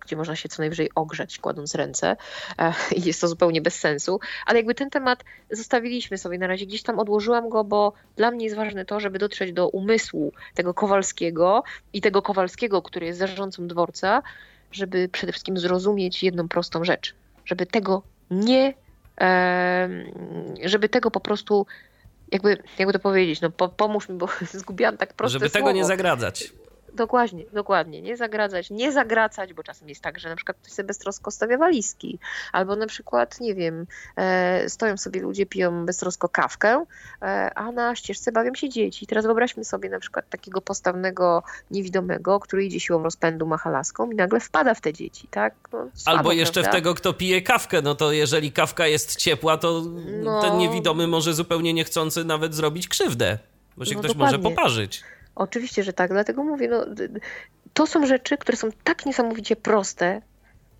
[0.00, 2.16] gdzie można się co najwyżej ogrzać, kładąc ręce
[2.58, 6.66] e, i jest to zupełnie bez sensu, ale jakby ten temat zostawiliśmy sobie na razie,
[6.66, 10.74] gdzieś tam odłożyłam go, bo dla mnie jest ważne to, żeby dotrzeć do umysłu tego
[10.74, 14.22] Kowalskiego i tego Kowalskiego, który jest zarządcą dworca,
[14.72, 18.74] żeby przede wszystkim zrozumieć jedną prostą rzecz, żeby tego nie,
[20.64, 21.66] żeby tego po prostu
[22.32, 25.66] jakby, jakby to powiedzieć, no pomóż mi, bo zgubiłam tak proste Żeby słowo.
[25.66, 26.52] tego nie zagradzać.
[26.94, 28.02] Dokładnie, dokładnie.
[28.02, 31.58] Nie zagradzać, nie zagracać, bo czasem jest tak, że na przykład ktoś sobie beztrosko stawia
[31.58, 32.18] walizki,
[32.52, 36.84] albo na przykład, nie wiem, e, stoją sobie ludzie, piją beztrosko kawkę,
[37.22, 39.06] e, a na ścieżce bawią się dzieci.
[39.06, 44.40] Teraz wyobraźmy sobie na przykład takiego postawnego niewidomego, który idzie siłą rozpędu machalaską i nagle
[44.40, 45.54] wpada w te dzieci, tak?
[45.72, 46.70] No, słabo, albo jeszcze prawda?
[46.70, 49.82] w tego, kto pije kawkę, no to jeżeli kawka jest ciepła, to
[50.22, 53.38] no, ten niewidomy może zupełnie niechcący nawet zrobić krzywdę,
[53.76, 54.38] bo się no, ktoś dokładnie.
[54.38, 55.04] może poparzyć.
[55.34, 56.86] Oczywiście, że tak, dlatego mówię, no,
[57.74, 60.22] to są rzeczy, które są tak niesamowicie proste,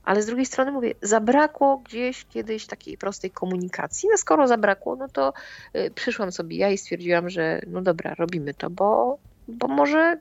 [0.05, 4.09] ale z drugiej strony mówię, zabrakło gdzieś kiedyś takiej prostej komunikacji.
[4.13, 5.33] No skoro zabrakło, no to
[5.77, 10.17] y, przyszłam sobie ja i stwierdziłam, że no dobra, robimy to, bo, bo może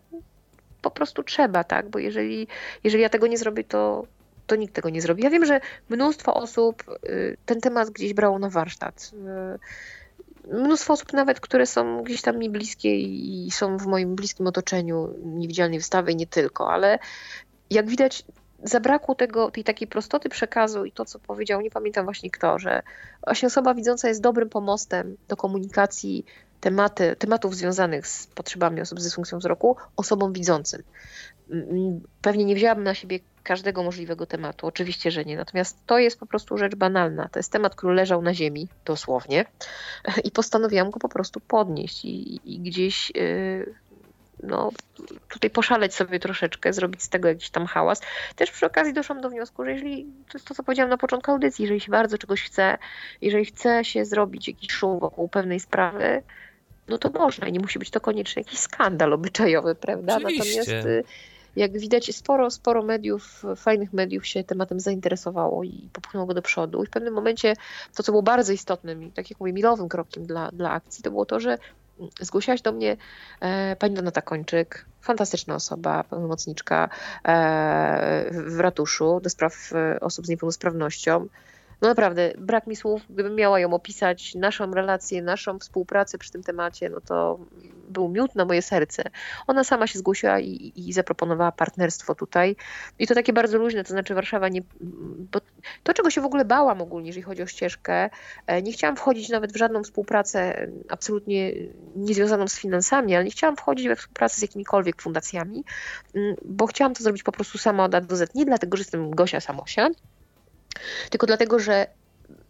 [0.81, 1.89] po prostu trzeba, tak?
[1.89, 2.47] Bo jeżeli,
[2.83, 4.05] jeżeli ja tego nie zrobię, to,
[4.47, 5.23] to nikt tego nie zrobi.
[5.23, 9.11] Ja wiem, że mnóstwo osób y, ten temat gdzieś brało na warsztat.
[10.53, 15.13] Mnóstwo osób nawet, które są gdzieś tam mi bliskie i są w moim bliskim otoczeniu
[15.23, 16.99] niewidzialnej wystawy i nie tylko, ale
[17.69, 18.25] jak widać
[18.63, 22.81] zabrakło tego, tej takiej prostoty przekazu i to, co powiedział, nie pamiętam właśnie kto, że
[23.23, 26.25] właśnie osoba widząca jest dobrym pomostem do komunikacji
[26.59, 30.83] tematy, tematów związanych z potrzebami osób z dysfunkcją wzroku osobom widzącym.
[32.21, 34.67] Pewnie nie wzięłabym na siebie każdego możliwego tematu.
[34.67, 35.37] Oczywiście, że nie.
[35.37, 37.29] Natomiast to jest po prostu rzecz banalna.
[37.31, 39.45] To jest temat, który leżał na ziemi, dosłownie,
[40.27, 43.11] i postanowiłam go po prostu podnieść i, i gdzieś.
[43.15, 43.75] Yy,
[44.43, 44.71] no,
[45.29, 48.01] tutaj poszaleć sobie troszeczkę, zrobić z tego jakiś tam hałas.
[48.35, 51.31] Też przy okazji doszłam do wniosku, że jeżeli, to jest to, co powiedziałam na początku
[51.31, 52.77] audycji, jeżeli się bardzo czegoś chce,
[53.21, 56.23] jeżeli chce się zrobić jakiś szum wokół pewnej sprawy,
[56.89, 60.17] no to można i nie musi być to koniecznie jakiś skandal obyczajowy, prawda?
[60.17, 60.59] Oczywiście.
[60.59, 61.03] Natomiast y,
[61.55, 66.83] jak widać, sporo, sporo mediów, fajnych mediów się tematem zainteresowało i popchnęło go do przodu.
[66.83, 67.53] I w pewnym momencie
[67.95, 71.25] to, co było bardzo istotnym, tak jak mówię, milowym krokiem dla, dla akcji, to było
[71.25, 71.57] to, że
[72.21, 72.97] zgłosiłaś do mnie
[73.39, 76.89] e, pani Donata Kończyk, fantastyczna osoba, pełnomocniczka
[77.23, 81.27] e, w ratuszu do spraw e, osób z niepełnosprawnością
[81.81, 86.43] no naprawdę, brak mi słów, gdybym miała ją opisać, naszą relację, naszą współpracę przy tym
[86.43, 87.39] temacie, no to
[87.89, 89.03] był miód na moje serce.
[89.47, 92.55] Ona sama się zgłosiła i, i zaproponowała partnerstwo tutaj.
[92.99, 94.61] I to takie bardzo luźne, to znaczy Warszawa nie...
[95.31, 95.41] Bo
[95.83, 98.09] to, czego się w ogóle bałam ogólnie, jeżeli chodzi o ścieżkę,
[98.47, 101.51] e, nie chciałam wchodzić nawet w żadną współpracę absolutnie
[101.95, 105.63] niezwiązaną z finansami, ale nie chciałam wchodzić we współpracę z jakimikolwiek fundacjami,
[106.45, 108.35] bo chciałam to zrobić po prostu sama od A do Z.
[108.35, 109.89] Nie dlatego, że jestem Gosia Samosia,
[111.09, 111.87] tylko dlatego, że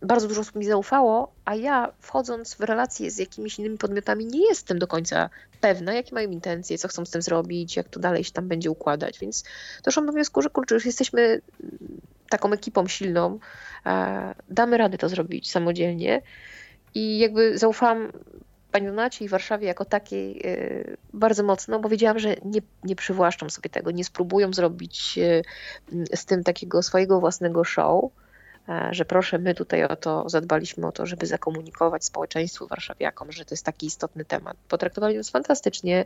[0.01, 4.47] bardzo dużo osób mi zaufało, a ja wchodząc w relacje z jakimiś innymi podmiotami nie
[4.47, 5.29] jestem do końca
[5.62, 8.71] pewna, jakie mają intencje, co chcą z tym zrobić, jak to dalej się tam będzie
[8.71, 9.19] układać.
[9.19, 9.43] Więc
[9.84, 11.41] doszłam do wniosku, że kurczę, już jesteśmy
[12.29, 13.39] taką ekipą silną,
[14.49, 16.21] damy radę to zrobić samodzielnie
[16.95, 18.12] i jakby zaufałam
[18.71, 23.49] Pani Donacie i Warszawie jako takiej y, bardzo mocno, bo wiedziałam, że nie, nie przywłaszczą
[23.49, 25.43] sobie tego, nie spróbują zrobić y,
[26.15, 28.12] z tym takiego swojego własnego show,
[28.91, 33.53] że proszę, my tutaj o to zadbaliśmy o to, żeby zakomunikować społeczeństwu warszawiakom, że to
[33.53, 34.58] jest taki istotny temat.
[34.67, 36.05] Potraktowali nas fantastycznie,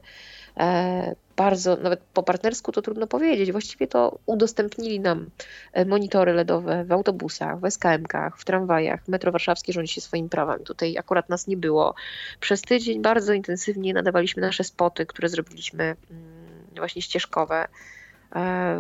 [0.57, 5.29] e, bardzo, nawet po partnersku to trudno powiedzieć, właściwie to udostępnili nam
[5.73, 9.07] e, monitory LEDowe w autobusach, w SKM-kach, w tramwajach.
[9.07, 10.63] Metro Warszawskie rządzi się swoimi prawami.
[10.63, 11.95] Tutaj akurat nas nie było.
[12.39, 15.95] Przez tydzień bardzo intensywnie nadawaliśmy nasze spoty, które zrobiliśmy mm,
[16.75, 17.67] właśnie ścieżkowe E,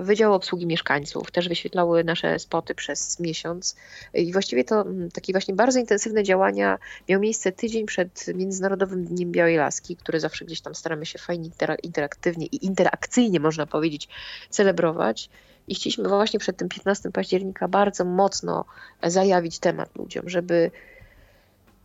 [0.03, 3.75] Wydział Obsługi Mieszkańców też wyświetlały nasze spoty przez miesiąc
[4.13, 9.31] i właściwie to mm, takie właśnie bardzo intensywne działania miały miejsce tydzień przed Międzynarodowym Dniem
[9.31, 11.49] Białej Laski, które zawsze gdzieś tam staramy się fajnie,
[11.83, 14.07] interaktywnie i interakcyjnie, można powiedzieć,
[14.49, 15.29] celebrować.
[15.67, 18.65] I chcieliśmy właśnie przed tym 15 października bardzo mocno
[19.03, 20.71] zajawić temat ludziom, żeby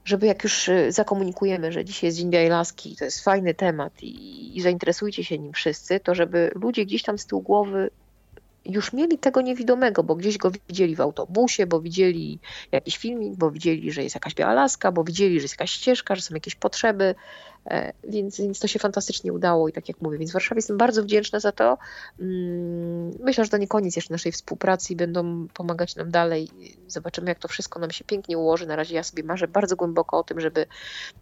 [0.08, 4.02] żeby jak już y, zakomunikujemy, że dzisiaj jest Dzień Białej Laski, to jest fajny temat
[4.02, 7.90] i, i zainteresujcie się nim wszyscy, to żeby ludzie gdzieś tam z tyłu głowy
[8.64, 12.38] już mieli tego niewidomego, bo gdzieś go widzieli w autobusie, bo widzieli
[12.72, 16.14] jakiś filmik, bo widzieli, że jest jakaś biała laska, bo widzieli, że jest jakaś ścieżka,
[16.14, 17.14] że są jakieś potrzeby
[18.08, 21.40] więc, więc to się fantastycznie udało i tak jak mówię, więc Warszawie jestem bardzo wdzięczna
[21.40, 21.78] za to.
[22.20, 26.48] Mm, myślę, że to nie koniec jeszcze naszej współpracy i będą pomagać nam dalej.
[26.86, 28.66] Zobaczymy, jak to wszystko nam się pięknie ułoży.
[28.66, 30.66] Na razie ja sobie marzę bardzo głęboko o tym, żeby,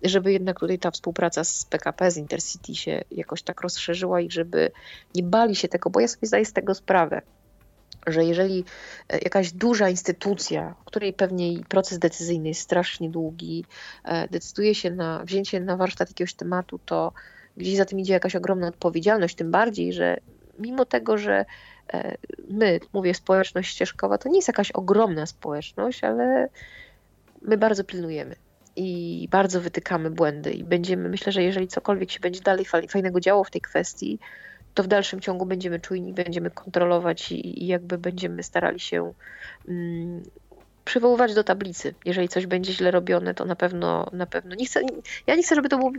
[0.02, 4.70] żeby jednak tutaj ta współpraca z PKP, z Intercity się jakoś tak rozszerzyła i żeby
[5.14, 7.22] nie bali się tego, bo ja sobie zdaję z tego sprawę
[8.06, 8.64] że jeżeli
[9.08, 13.64] e, jakaś duża instytucja, której pewnie proces decyzyjny jest strasznie długi,
[14.04, 17.12] e, decyduje się na wzięcie na warsztat jakiegoś tematu, to
[17.56, 20.16] gdzieś za tym idzie jakaś ogromna odpowiedzialność, tym bardziej, że
[20.58, 21.44] mimo tego, że
[21.92, 22.16] e,
[22.48, 26.48] my, mówię społeczność ścieżkowa, to nie jest jakaś ogromna społeczność, ale
[27.42, 28.36] my bardzo pilnujemy
[28.76, 33.44] i bardzo wytykamy błędy i będziemy, myślę, że jeżeli cokolwiek się będzie dalej fajnego działo
[33.44, 34.18] w tej kwestii,
[34.76, 39.12] to w dalszym ciągu będziemy czujni, będziemy kontrolować i, i jakby będziemy starali się
[39.68, 40.22] mm,
[40.86, 41.94] przywoływać do tablicy.
[42.04, 44.80] Jeżeli coś będzie źle robione, to na pewno, na pewno nie chcę,
[45.26, 45.92] ja nie chcę, żeby to był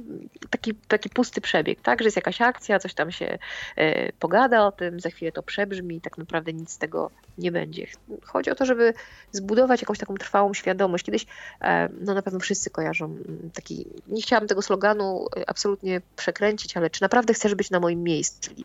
[0.50, 3.38] taki, taki pusty przebieg, tak, że jest jakaś akcja, coś tam się
[3.76, 7.52] e, pogada o tym, za chwilę to przebrzmi i tak naprawdę nic z tego nie
[7.52, 7.88] będzie.
[8.26, 8.94] Chodzi o to, żeby
[9.32, 11.04] zbudować jakąś taką trwałą świadomość.
[11.04, 11.26] Kiedyś,
[11.62, 16.78] e, no na pewno wszyscy kojarzą mm, taki, nie chciałam tego sloganu e, absolutnie przekręcić,
[16.78, 18.50] ale czy naprawdę chcesz być na moim miejscu?
[18.50, 18.64] Czyli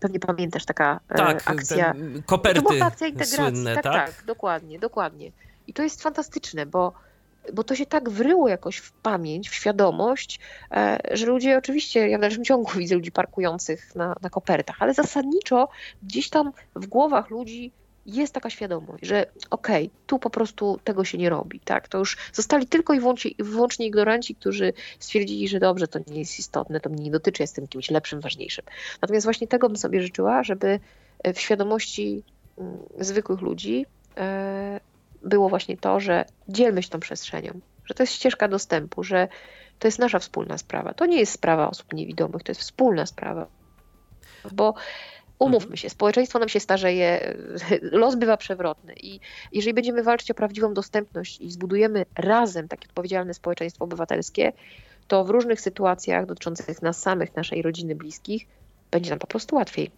[0.00, 1.94] pewnie pamiętasz taka tak, akcja.
[2.26, 3.36] Koperty to była akcja integracji.
[3.36, 5.30] Słynne, tak, tak, tak, dokładnie, dokładnie.
[5.70, 6.92] I to jest fantastyczne, bo,
[7.52, 12.18] bo to się tak wryło jakoś w pamięć, w świadomość, e, że ludzie oczywiście, ja
[12.18, 15.68] w dalszym ciągu widzę ludzi parkujących na, na kopertach, ale zasadniczo
[16.02, 17.72] gdzieś tam w głowach ludzi
[18.06, 21.88] jest taka świadomość, że okej, okay, tu po prostu tego się nie robi, tak?
[21.88, 26.38] To już zostali tylko i wyłącznie, wyłącznie ignoranci, którzy stwierdzili, że dobrze, to nie jest
[26.38, 28.64] istotne, to mnie nie dotyczy, jestem kimś lepszym, ważniejszym.
[29.02, 30.80] Natomiast właśnie tego bym sobie życzyła, żeby
[31.34, 32.22] w świadomości
[32.58, 34.80] mm, zwykłych ludzi e,
[35.22, 39.28] było właśnie to, że dzielmy się tą przestrzenią, że to jest ścieżka dostępu, że
[39.78, 40.94] to jest nasza wspólna sprawa.
[40.94, 43.46] To nie jest sprawa osób niewidomych, to jest wspólna sprawa.
[44.52, 44.74] Bo
[45.38, 47.34] umówmy się, społeczeństwo nam się starzeje,
[48.02, 49.20] los bywa przewrotny i
[49.52, 54.52] jeżeli będziemy walczyć o prawdziwą dostępność i zbudujemy razem takie odpowiedzialne społeczeństwo obywatelskie,
[55.08, 58.46] to w różnych sytuacjach dotyczących nas samych, naszej rodziny, bliskich,
[58.90, 59.90] będzie nam po prostu łatwiej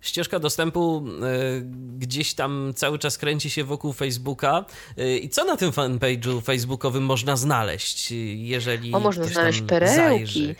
[0.00, 1.62] ścieżka dostępu y,
[1.98, 4.64] gdzieś tam cały czas kręci się wokół Facebooka.
[4.98, 8.94] Y, I co na tym fanpage'u facebookowym można znaleźć, jeżeli.
[8.94, 10.54] O, można znaleźć perełki.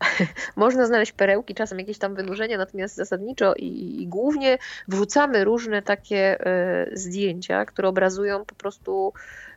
[0.56, 6.46] można znaleźć perełki, czasem jakieś tam wynurzenia, natomiast zasadniczo i, i głównie wrzucamy różne takie
[6.92, 9.12] y, zdjęcia, które obrazują po prostu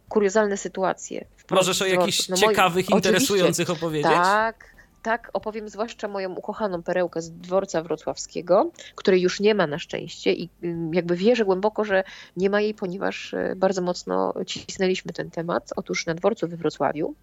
[0.10, 1.26] kuriozalne sytuacje.
[1.52, 4.12] Możesz o jakichś no, ciekawych, interesujących opowiedzieć?
[4.12, 4.73] Tak,
[5.04, 10.34] tak opowiem zwłaszcza moją ukochaną perełkę z dworca wrocławskiego, której już nie ma na szczęście
[10.34, 12.04] i mm, jakby wierzę głęboko, że
[12.38, 15.70] nie ma jej, ponieważ e, bardzo mocno cisnęliśmy ten temat.
[15.76, 17.16] Otóż na dworcu we Wrocławiu,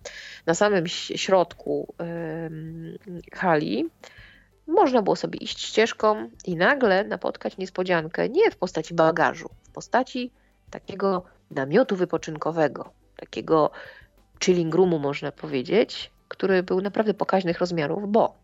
[0.46, 1.94] na samym środku
[3.32, 3.88] hali,
[4.66, 10.30] można było sobie iść ścieżką i nagle napotkać niespodziankę nie w postaci bagażu, w postaci
[10.70, 13.70] takiego namiotu wypoczynkowego, takiego
[14.44, 18.34] chilling roomu można powiedzieć, który był naprawdę pokaźnych rozmiarów, bo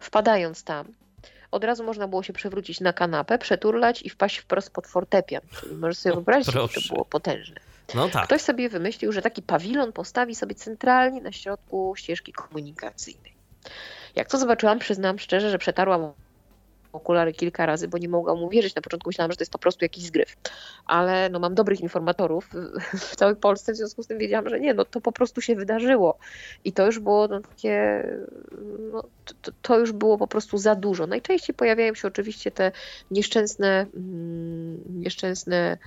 [0.00, 0.92] wpadając tam,
[1.50, 5.42] od razu można było się przewrócić na kanapę, przeturlać i wpaść wprost pod fortepian.
[5.60, 7.60] Czyli możesz sobie wyobrazić, jak to było potężne.
[7.94, 8.24] No tak.
[8.24, 13.32] Ktoś sobie wymyślił, że taki pawilon postawi sobie centralnie na środku ścieżki komunikacyjnej.
[14.16, 16.12] Jak to zobaczyłam, przyznam szczerze, że przetarłam
[16.92, 18.74] okulary kilka razy, bo nie mogłam uwierzyć.
[18.74, 20.36] Na początku myślałam, że to jest po prostu jakiś zgryw.
[20.86, 22.50] Ale no, mam dobrych informatorów
[22.98, 25.56] w całej Polsce, w związku z tym wiedziałam, że nie, no to po prostu się
[25.56, 26.18] wydarzyło.
[26.64, 28.04] I to już było no, takie,
[28.92, 29.04] no,
[29.42, 31.06] to, to, już było po prostu za dużo.
[31.06, 32.72] Najczęściej pojawiają się oczywiście te
[33.10, 35.78] nieszczęsne, mm, nieszczęsne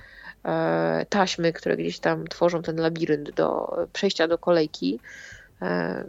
[0.44, 5.00] e, taśmy, które gdzieś tam tworzą ten labirynt do przejścia do kolejki.
[5.62, 6.04] E,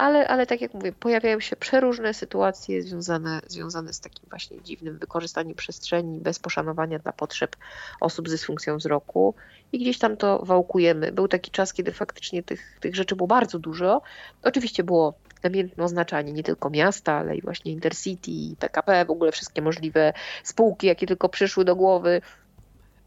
[0.00, 4.98] ale, ale tak jak mówię, pojawiają się przeróżne sytuacje związane, związane z takim właśnie dziwnym
[4.98, 7.56] wykorzystaniem przestrzeni bez poszanowania dla potrzeb
[8.00, 9.34] osób z dysfunkcją wzroku
[9.72, 11.12] i gdzieś tam to wałkujemy.
[11.12, 14.02] Był taki czas, kiedy faktycznie tych, tych rzeczy było bardzo dużo.
[14.42, 19.62] Oczywiście było namiętne oznaczanie nie tylko miasta, ale i właśnie Intercity, PKP, w ogóle wszystkie
[19.62, 20.12] możliwe
[20.44, 22.20] spółki, jakie tylko przyszły do głowy.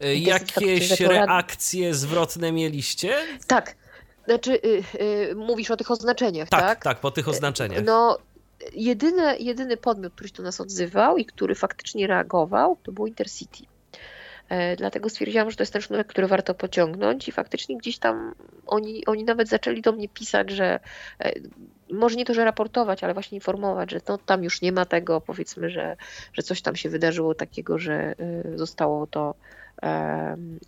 [0.00, 3.14] Jakieś reakcje zwrotne mieliście?
[3.46, 3.74] Tak,
[4.26, 4.82] znaczy, y,
[5.30, 6.60] y, mówisz o tych oznaczeniach, tak?
[6.60, 7.84] Tak, tak, po tych oznaczeniach.
[7.84, 8.18] No,
[8.72, 13.64] jedyny, jedyny podmiot, który się do nas odzywał i który faktycznie reagował, to był Intercity.
[14.48, 18.34] E, dlatego stwierdziłam, że to jest ten sznurek, który warto pociągnąć i faktycznie gdzieś tam
[18.66, 20.80] oni, oni nawet zaczęli do mnie pisać, że
[21.20, 21.32] e,
[21.90, 25.20] może nie to, że raportować, ale właśnie informować, że no, tam już nie ma tego,
[25.20, 25.96] powiedzmy, że,
[26.32, 28.14] że coś tam się wydarzyło takiego, że e,
[28.58, 29.34] zostało to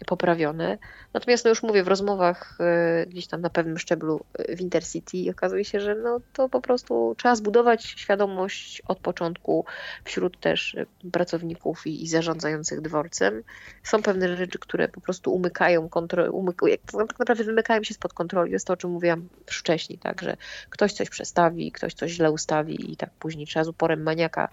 [0.07, 0.79] poprawione.
[1.13, 5.31] Natomiast no już mówię, w rozmowach e, gdzieś tam na pewnym szczeblu e, w Intercity
[5.31, 9.65] okazuje się, że no to po prostu trzeba zbudować świadomość od początku
[10.05, 13.43] wśród też e, pracowników i, i zarządzających dworcem.
[13.83, 18.53] Są pewne rzeczy, które po prostu umykają kontrolę, umykają, tak naprawdę wymykają się spod kontroli.
[18.53, 20.37] Jest to, o czym mówiłam wcześniej, tak, że
[20.71, 24.49] ktoś coś przestawi, ktoś coś źle ustawi i tak później trzeba z uporem maniaka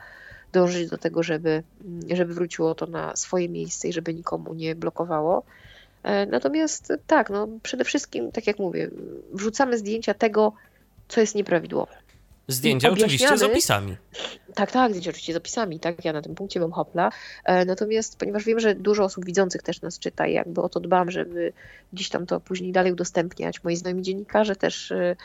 [0.53, 1.63] dążyć do tego, żeby,
[2.13, 5.43] żeby wróciło to na swoje miejsce i żeby nikomu nie blokowało.
[6.03, 8.89] E, natomiast tak, no przede wszystkim, tak jak mówię,
[9.33, 10.53] wrzucamy zdjęcia tego,
[11.07, 11.93] co jest nieprawidłowe.
[12.47, 13.97] Zdjęcia oczywiście z opisami.
[14.53, 17.11] Tak, tak, zdjęcia oczywiście z opisami, tak, ja na tym punkcie mam hopla.
[17.45, 20.79] E, natomiast ponieważ wiem, że dużo osób widzących też nas czyta i jakby o to
[20.79, 21.53] dbam, żeby
[21.93, 23.63] gdzieś tam to później dalej udostępniać.
[23.63, 25.15] Moi znajomi dziennikarze też e,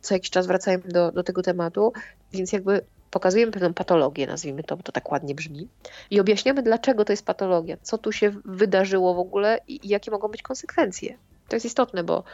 [0.00, 1.92] co jakiś czas wracają do, do tego tematu,
[2.32, 2.80] więc jakby
[3.10, 5.68] pokazujemy pewną patologię, nazwijmy to, bo to tak ładnie brzmi,
[6.10, 10.10] i objaśniamy, dlaczego to jest patologia, co tu się wydarzyło w ogóle i, i jakie
[10.10, 11.16] mogą być konsekwencje.
[11.48, 12.24] To jest istotne, bo,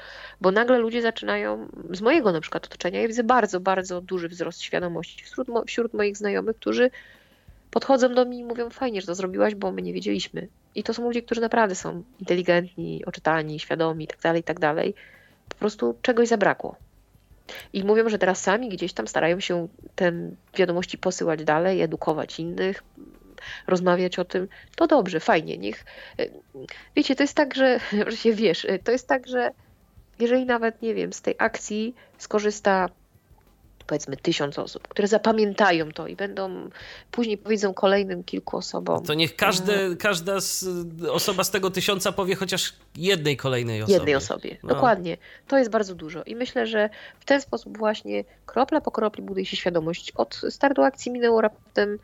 [0.40, 4.60] bo nagle ludzie zaczynają, z mojego na przykład otoczenia, ja widzę bardzo, bardzo duży wzrost
[4.60, 6.90] świadomości wśród, wśród moich znajomych, którzy
[7.70, 10.48] podchodzą do mnie i mówią, fajnie, że to zrobiłaś, bo my nie wiedzieliśmy.
[10.74, 14.60] I to są ludzie, którzy naprawdę są inteligentni, oczytani, świadomi itd., tak itd.
[14.60, 14.94] Tak
[15.48, 16.76] po prostu czegoś zabrakło.
[17.72, 20.12] I mówią, że teraz sami gdzieś tam starają się te
[20.56, 22.82] wiadomości posyłać dalej, edukować innych,
[23.66, 24.48] rozmawiać o tym.
[24.76, 25.84] To dobrze, fajnie, niech.
[26.96, 27.80] Wiecie, to jest tak, że,
[28.10, 29.50] że się wiesz, to jest tak, że
[30.18, 32.88] jeżeli nawet, nie wiem, z tej akcji skorzysta
[33.86, 36.70] powiedzmy tysiąc osób, które zapamiętają to i będą
[37.10, 39.04] później powiedzą kolejnym kilku osobom.
[39.04, 39.96] To niech każde, mm.
[39.96, 40.64] każda z,
[41.10, 43.94] osoba z tego tysiąca powie chociaż jednej kolejnej osobie.
[43.94, 44.68] Jednej osobie, no.
[44.68, 45.16] dokładnie.
[45.48, 49.46] To jest bardzo dużo i myślę, że w ten sposób właśnie kropla po kropli buduje
[49.46, 50.12] się świadomość.
[50.14, 51.98] Od startu akcji minęło raptem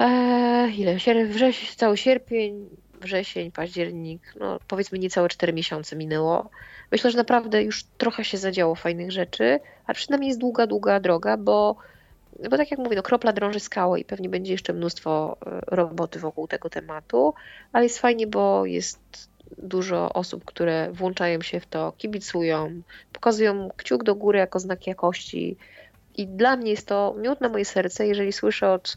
[0.00, 0.96] e, ile?
[1.28, 2.68] Wrzesień, cały sierpień,
[3.06, 6.50] wrzesień, październik, no powiedzmy niecałe 4 miesiące minęło.
[6.92, 11.36] Myślę, że naprawdę już trochę się zadziało fajnych rzeczy, a przynajmniej jest długa, długa droga,
[11.36, 11.76] bo,
[12.50, 16.18] bo tak jak mówię, no kropla drąży skałę i pewnie będzie jeszcze mnóstwo e, roboty
[16.18, 17.34] wokół tego tematu,
[17.72, 19.28] ale jest fajnie, bo jest
[19.58, 22.82] dużo osób, które włączają się w to, kibicują,
[23.12, 25.56] pokazują kciuk do góry jako znak jakości.
[26.16, 28.96] I dla mnie jest to miód na moje serce, jeżeli słyszę od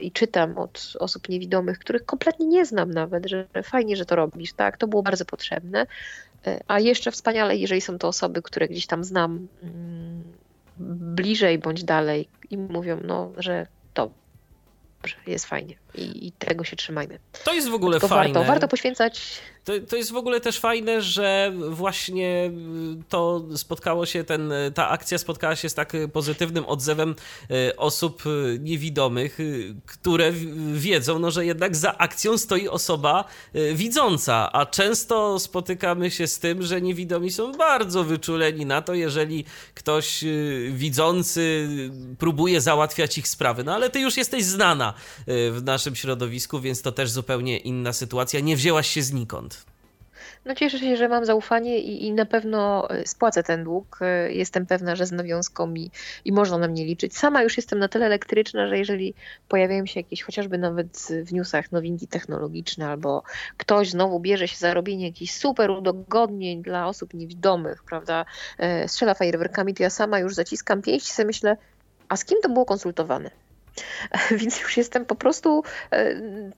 [0.00, 4.52] i czytam od osób niewidomych, których kompletnie nie znam nawet, że fajnie, że to robisz,
[4.52, 5.86] tak, to było bardzo potrzebne.
[6.46, 10.22] E, a jeszcze wspaniale, jeżeli są to osoby, które gdzieś tam znam mm,
[11.14, 14.10] bliżej bądź dalej i mówią, no, że to
[15.26, 17.18] jest fajnie i, i tego się trzymajmy.
[17.44, 18.34] To jest w ogóle fajne.
[18.34, 22.50] Warto, warto poświęcać to, to jest w ogóle też fajne, że właśnie
[23.08, 27.14] to spotkało się, ten, ta akcja spotkała się z tak pozytywnym odzewem
[27.50, 29.44] e, osób e, niewidomych, e,
[29.86, 30.32] które
[30.72, 33.24] wiedzą, no, że jednak za akcją stoi osoba
[33.74, 39.44] widząca, a często spotykamy się z tym, że niewidomi są bardzo wyczuleni na to, jeżeli
[39.74, 40.24] ktoś
[40.70, 41.68] widzący
[42.18, 43.64] próbuje załatwiać ich sprawy.
[43.64, 44.94] No ale ty już jesteś znana
[45.26, 48.40] w naszym środowisku, więc to też zupełnie inna sytuacja.
[48.40, 49.55] Nie wzięłaś się znikąd.
[50.46, 53.98] No cieszę się, że mam zaufanie i, i na pewno e, spłacę ten dług.
[54.00, 55.90] E, jestem pewna, że z nawiązką i,
[56.24, 57.16] i można na mnie liczyć.
[57.16, 59.14] Sama już jestem na tyle elektryczna, że jeżeli
[59.48, 63.22] pojawiają się jakieś chociażby nawet w newsach nowinki technologiczne albo
[63.56, 68.24] ktoś znowu bierze się za robienie jakichś super udogodnień dla osób niewidomych, prawda,
[68.58, 71.56] e, strzela fajerwerkami, to ja sama już zaciskam pięść i sobie myślę,
[72.08, 73.30] a z kim to było konsultowane?
[74.38, 75.62] Więc już jestem po prostu,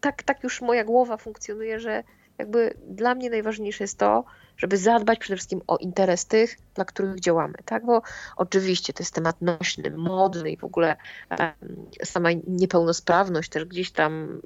[0.00, 2.02] tak, tak już moja głowa funkcjonuje, że
[2.38, 4.24] jakby dla mnie najważniejsze jest to,
[4.56, 7.86] żeby zadbać przede wszystkim o interes tych, dla których działamy, tak?
[7.86, 8.02] Bo
[8.36, 10.96] oczywiście to jest temat nośny, modny i w ogóle
[12.04, 14.40] sama niepełnosprawność też gdzieś tam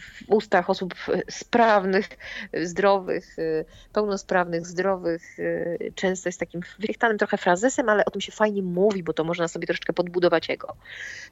[0.00, 0.94] w ustach osób
[1.30, 2.08] sprawnych,
[2.62, 3.36] zdrowych,
[3.92, 5.36] pełnosprawnych, zdrowych
[5.94, 9.48] często jest takim wychtanym trochę frazesem, ale o tym się fajnie mówi, bo to można
[9.48, 10.76] sobie troszeczkę podbudować jego.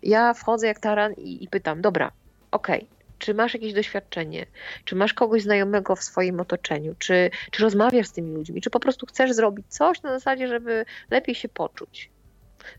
[0.02, 2.12] Ja wchodzę jak taran i, i pytam, dobra,
[2.50, 4.46] okej, okay, czy masz jakieś doświadczenie,
[4.84, 8.80] czy masz kogoś znajomego w swoim otoczeniu, czy, czy rozmawiasz z tymi ludźmi, czy po
[8.80, 12.10] prostu chcesz zrobić coś na zasadzie, żeby lepiej się poczuć.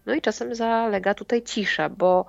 [0.06, 2.26] No i czasem zalega tutaj cisza, bo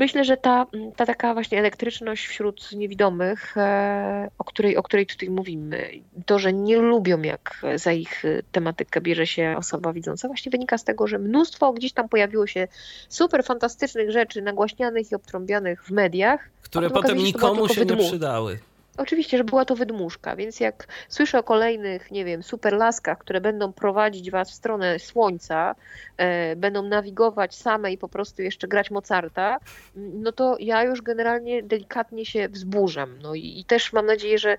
[0.00, 5.30] Myślę, że ta, ta taka właśnie elektryczność wśród niewidomych, e, o której, o której tutaj
[5.30, 5.90] mówimy,
[6.26, 8.22] to, że nie lubią, jak za ich
[8.52, 12.68] tematykę bierze się osoba widząca, właśnie wynika z tego, że mnóstwo gdzieś tam pojawiło się
[13.08, 16.50] super fantastycznych rzeczy nagłaśnianych i obtrąbianych w mediach.
[16.62, 18.58] Które potem nikomu się nie przydały.
[19.00, 23.72] Oczywiście, że była to wydmuszka, więc jak słyszę o kolejnych, nie wiem, superlaskach, które będą
[23.72, 25.74] prowadzić was w stronę słońca,
[26.16, 29.58] e, będą nawigować same i po prostu jeszcze grać Mozarta,
[29.96, 33.18] no to ja już generalnie delikatnie się wzburzam.
[33.22, 34.58] No i, i też mam nadzieję, że e,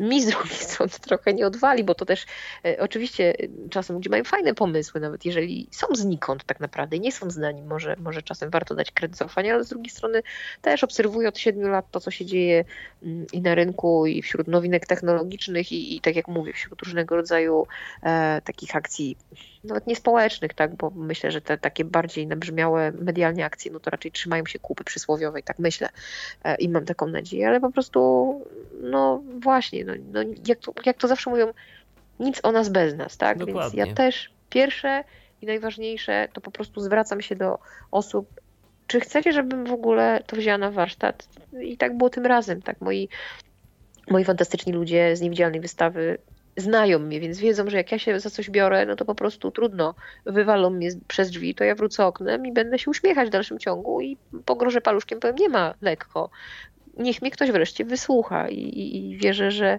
[0.00, 2.26] mi z drugiej strony trochę nie odwali, bo to też
[2.64, 3.34] e, oczywiście
[3.70, 7.62] czasem ludzie mają fajne pomysły, nawet jeżeli są znikąd tak naprawdę i nie są znani,
[7.62, 10.22] może, może czasem warto dać kredyt zaufania, ale z drugiej strony
[10.62, 12.64] też obserwuję od siedmiu lat to, co się dzieje
[13.02, 17.16] mm, i na rynku, i wśród nowinek technologicznych, i, i tak jak mówię, wśród różnego
[17.16, 17.66] rodzaju
[18.02, 19.16] e, takich akcji,
[19.64, 24.12] nawet niespołecznych, tak, bo myślę, że te takie bardziej nabrzmiałe medialnie akcje, no to raczej
[24.12, 25.88] trzymają się kupy przysłowiowej, tak myślę
[26.44, 28.40] e, i mam taką nadzieję, ale po prostu,
[28.80, 31.52] no właśnie, no, no jak, to, jak to zawsze mówią,
[32.20, 33.62] nic o nas bez nas, tak, Dokładnie.
[33.62, 35.04] więc ja też pierwsze
[35.42, 37.58] i najważniejsze, to po prostu zwracam się do
[37.90, 38.28] osób,
[38.86, 41.28] czy chcecie, żebym w ogóle to wzięła na warsztat?
[41.62, 43.08] I tak było tym razem, tak, moi,
[44.10, 46.18] moi fantastyczni ludzie z niewidzialnej wystawy
[46.56, 49.50] znają mnie, więc wiedzą, że jak ja się za coś biorę, no to po prostu
[49.50, 49.94] trudno,
[50.26, 54.00] wywalą mnie przez drzwi, to ja wrócę oknem i będę się uśmiechać w dalszym ciągu
[54.00, 56.30] i pogrożę paluszkiem, powiem, nie ma lekko.
[56.96, 59.78] Niech mnie ktoś wreszcie wysłucha i, i, i wierzę, że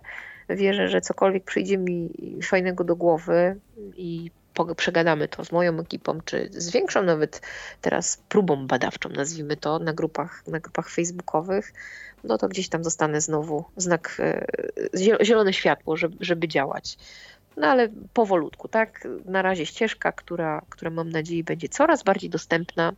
[0.50, 2.10] wierzę, że cokolwiek przyjdzie mi
[2.44, 3.56] fajnego do głowy
[3.98, 4.32] i
[4.66, 7.42] przegadamy to z moją ekipą, czy z większą nawet
[7.82, 11.74] teraz próbą badawczą, nazwijmy to, na grupach, na grupach facebookowych,
[12.24, 14.46] no to gdzieś tam zostanę znowu znak, e,
[15.26, 16.98] zielone światło, żeby, żeby działać.
[17.58, 19.08] No ale powolutku, tak?
[19.26, 22.94] Na razie ścieżka, która, która mam nadzieję będzie coraz bardziej dostępna,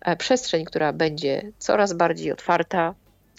[0.00, 2.94] e, przestrzeń, która będzie coraz bardziej otwarta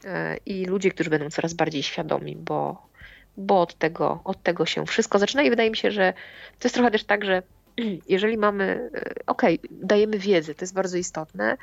[0.06, 2.89] e, i ludzie, którzy będą coraz bardziej świadomi, bo
[3.38, 6.14] bo od tego, od tego się wszystko zaczyna i wydaje mi się, że
[6.60, 7.44] to jest trochę też tak, że
[8.08, 11.58] jeżeli mamy, e, okej, okay, dajemy wiedzę, to jest bardzo istotne,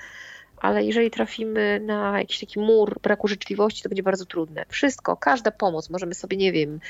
[0.57, 4.65] ale jeżeli trafimy na jakiś taki mur braku życzliwości, to będzie bardzo trudne.
[4.69, 6.81] Wszystko, każda pomoc, możemy sobie, nie wiem,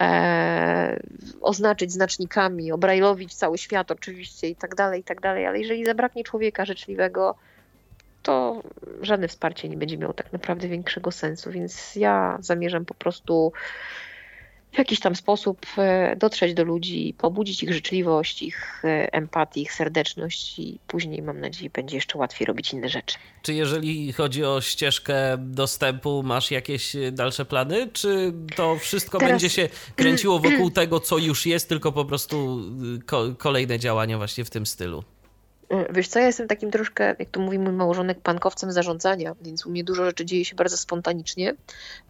[0.00, 1.00] e,
[1.40, 6.24] oznaczyć znacznikami, obrajlowić cały świat oczywiście i tak dalej, i tak dalej, ale jeżeli zabraknie
[6.24, 7.34] człowieka życzliwego,
[8.22, 8.62] to
[9.02, 13.52] żadne wsparcie nie będzie miało tak naprawdę większego sensu, więc ja zamierzam po prostu
[14.72, 19.72] w jakiś tam sposób e, dotrzeć do ludzi, pobudzić ich życzliwość, ich e, empatię, ich
[19.72, 23.18] serdeczność i później mam nadzieję będzie jeszcze łatwiej robić inne rzeczy.
[23.42, 29.32] Czy jeżeli chodzi o ścieżkę dostępu, masz jakieś dalsze plany, czy to wszystko Teraz...
[29.32, 32.60] będzie się kręciło wokół tego, co już jest, tylko po prostu
[33.38, 35.04] kolejne działania właśnie w tym stylu?
[35.90, 39.70] Wiesz co, ja jestem takim troszkę, jak to mówi mój małżonek, pankowcem zarządzania, więc u
[39.70, 41.54] mnie dużo rzeczy dzieje się bardzo spontanicznie,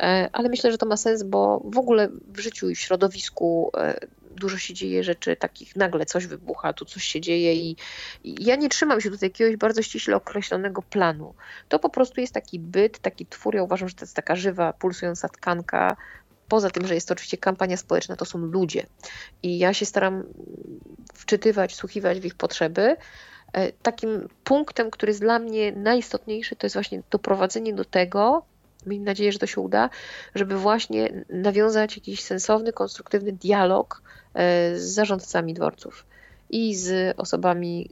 [0.03, 3.71] e, ale myślę, że to ma sens, bo w ogóle w życiu i w środowisku
[3.77, 4.01] e,
[4.37, 7.77] dużo się dzieje rzeczy takich, nagle coś wybucha, tu coś się dzieje i,
[8.25, 11.35] i ja nie trzymam się tutaj jakiegoś bardzo ściśle określonego planu.
[11.69, 14.73] To po prostu jest taki byt, taki twór, ja uważam, że to jest taka żywa,
[14.73, 15.97] pulsująca tkanka,
[16.49, 18.87] poza tym, że jest to oczywiście kampania społeczna, to są ludzie.
[19.43, 20.25] I ja się staram
[21.15, 22.97] wczytywać, słuchiwać w ich potrzeby,
[23.82, 28.44] takim punktem, który jest dla mnie najistotniejszy, to jest właśnie doprowadzenie do tego,
[28.86, 29.90] mam nadzieję, że to się uda,
[30.34, 34.03] żeby właśnie nawiązać jakiś sensowny, konstruktywny dialog
[34.34, 36.07] e, z zarządcami dworców
[36.51, 37.90] i z osobami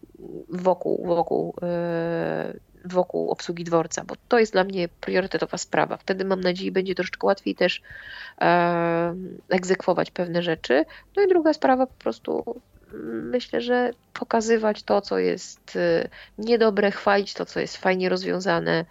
[0.48, 2.52] wokół, wokół, e,
[2.84, 5.96] wokół obsługi dworca, bo to jest dla mnie priorytetowa sprawa.
[5.96, 7.82] Wtedy mam nadzieję, będzie troszeczkę łatwiej też
[9.48, 10.84] egzekwować pewne rzeczy.
[11.16, 12.60] No i druga sprawa, po prostu
[13.22, 16.08] myślę, że pokazywać to, co jest y,
[16.38, 18.84] niedobre, chwalić to, co jest fajnie rozwiązane.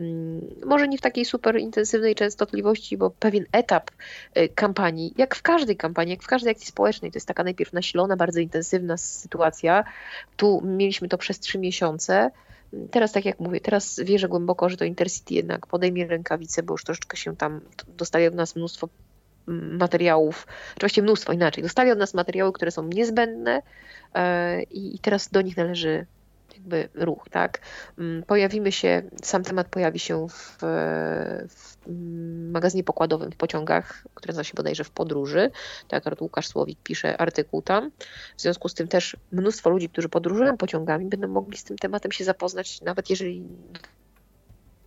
[0.00, 3.90] Mm, może nie w takiej super intensywnej częstotliwości, bo pewien etap
[4.36, 7.72] y, kampanii, jak w każdej kampanii, jak w każdej akcji społecznej, to jest taka najpierw
[7.72, 9.84] nasilona, bardzo intensywna sytuacja.
[10.36, 12.30] Tu mieliśmy to przez trzy miesiące.
[12.90, 16.84] Teraz, tak jak mówię, teraz wierzę głęboko, że to Intercity jednak podejmie rękawice, bo już
[16.84, 18.88] troszeczkę się tam dostali od nas mnóstwo
[19.48, 20.46] materiałów,
[20.76, 21.62] oczywiście mnóstwo inaczej.
[21.62, 23.62] Dostali od nas materiały, które są niezbędne
[24.14, 26.06] e, i teraz do nich należy
[26.58, 27.60] jakby ruch, tak?
[27.98, 30.56] Mm, pojawimy się, sam temat pojawi się w,
[31.48, 31.76] w
[32.52, 35.50] magazynie pokładowym w pociągach, który nazywa się bodajże w podróży.
[35.88, 37.90] Tak, Łukasz Słowik pisze artykuł tam.
[38.36, 42.12] W związku z tym też mnóstwo ludzi, którzy podróżują pociągami, będą mogli z tym tematem
[42.12, 43.42] się zapoznać, nawet jeżeli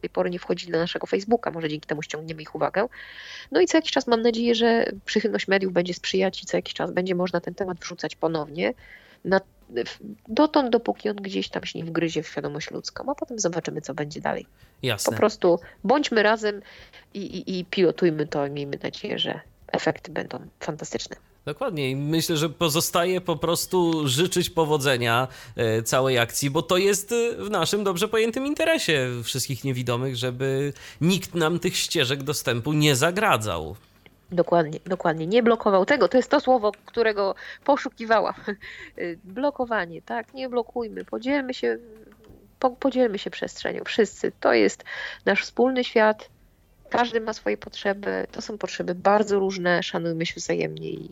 [0.02, 2.88] tej pory nie wchodzili na naszego Facebooka, może dzięki temu ściągniemy ich uwagę.
[3.52, 6.74] No i co jakiś czas mam nadzieję, że przychylność mediów będzie sprzyjać i co jakiś
[6.74, 8.74] czas będzie można ten temat wrzucać ponownie.
[9.26, 9.42] Na,
[10.28, 13.94] dotąd, dopóki on gdzieś tam się nie wgryzie w świadomość ludzką, a potem zobaczymy, co
[13.94, 14.46] będzie dalej.
[14.84, 15.12] Jasne.
[15.12, 16.62] Po prostu bądźmy razem
[17.14, 19.40] i, i, i pilotujmy to i miejmy nadzieję, że
[19.72, 21.31] efekty będą fantastyczne.
[21.46, 27.12] Dokładnie i myślę, że pozostaje po prostu życzyć powodzenia e, całej akcji, bo to jest
[27.12, 32.96] e, w naszym dobrze pojętym interesie wszystkich niewidomych, żeby nikt nam tych ścieżek dostępu nie
[32.96, 33.76] zagradzał.
[34.32, 35.28] Dokładnie, dokładnie.
[35.28, 36.08] Nie blokował tego.
[36.08, 38.34] To jest to słowo, którego poszukiwałam.
[39.24, 40.34] Blokowanie, tak?
[40.34, 41.06] Nie blokujmy.
[41.06, 41.78] Podzielmy się,
[42.80, 43.84] podzielmy się przestrzenią.
[43.86, 44.32] Wszyscy.
[44.40, 44.84] To jest
[45.26, 46.30] nasz wspólny świat
[46.92, 48.28] każdy ma swoje potrzeby.
[48.32, 49.84] To są potrzeby bardzo różne.
[49.84, 51.10] Szanujmy się wzajemnie i,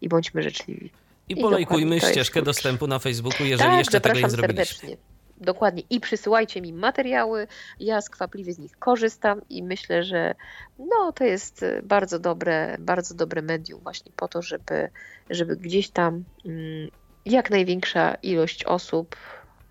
[0.00, 0.90] i bądźmy życzliwi.
[1.28, 4.74] I, I polajkujmy ścieżkę dostępu na Facebooku, jeżeli tak, jeszcze tego nie zrobiliście.
[4.74, 4.96] Serdecznie.
[5.40, 5.82] Dokładnie.
[5.90, 7.46] I przysyłajcie mi materiały.
[7.80, 10.34] Ja skwapliwie z nich korzystam i myślę, że
[10.78, 14.88] no, to jest bardzo dobre, bardzo dobre medium właśnie po to, żeby,
[15.30, 16.90] żeby gdzieś tam mm,
[17.26, 19.16] jak największa ilość osób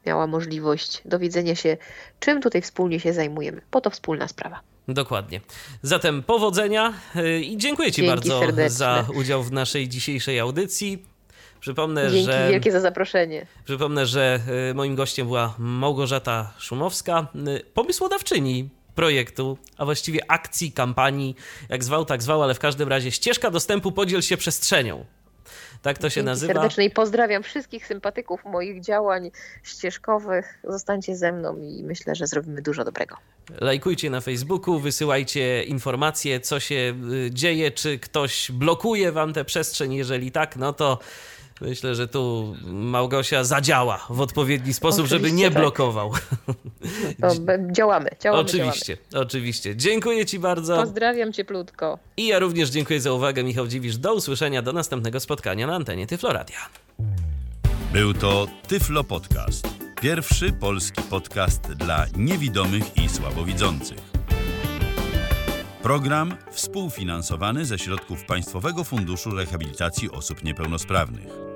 [0.06, 1.78] miała możliwość dowiedzenia się,
[2.20, 3.62] czym tutaj wspólnie się zajmujemy.
[3.72, 4.60] Po to wspólna sprawa.
[4.88, 5.41] Dokładnie.
[5.82, 8.69] Zatem powodzenia y, i dziękuję Ci Dzięki bardzo serdeczne.
[8.69, 11.05] za udział w naszej dzisiejszej audycji.
[11.59, 12.47] Przypomnę, Dzięki że.
[12.51, 13.45] wielkie za zaproszenie.
[13.65, 14.39] Przypomnę, że
[14.71, 21.36] y, moim gościem była Małgorzata Szumowska, y, pomysłodawczyni projektu, a właściwie akcji, kampanii,
[21.69, 25.05] jak zwał, tak zwał, ale w każdym razie ścieżka dostępu podziel się przestrzenią.
[25.82, 26.53] Tak to się nazywa.
[26.53, 29.32] Serdecznie pozdrawiam wszystkich sympatyków moich działań
[29.63, 30.59] ścieżkowych.
[30.63, 33.17] Zostańcie ze mną i myślę, że zrobimy dużo dobrego.
[33.61, 39.93] Lajkujcie na Facebooku, wysyłajcie informacje, co się y, dzieje, czy ktoś blokuje wam tę przestrzeń.
[39.93, 40.99] Jeżeli tak, no to
[41.62, 45.62] Myślę, że tu Małgosia zadziała w odpowiedni sposób, oczywiście żeby nie tak.
[45.62, 46.12] blokował.
[47.78, 48.41] działamy, działamy.
[48.41, 49.28] Oczywiście, działamy.
[49.28, 49.76] oczywiście.
[49.76, 50.76] Dziękuję Ci bardzo.
[50.76, 51.99] Pozdrawiam cieplutko.
[52.18, 53.97] I ja również dziękuję za uwagę, Michał Dziwisz.
[53.97, 56.57] Do usłyszenia, do następnego spotkania na antenie Tyfloradia.
[57.93, 59.68] Był to Tyflo Podcast.
[60.01, 63.97] Pierwszy polski podcast dla niewidomych i słabowidzących.
[65.84, 71.51] Program współfinansowany ze środków Państwowego Funduszu Rehabilitacji Osób Niepełnosprawnych.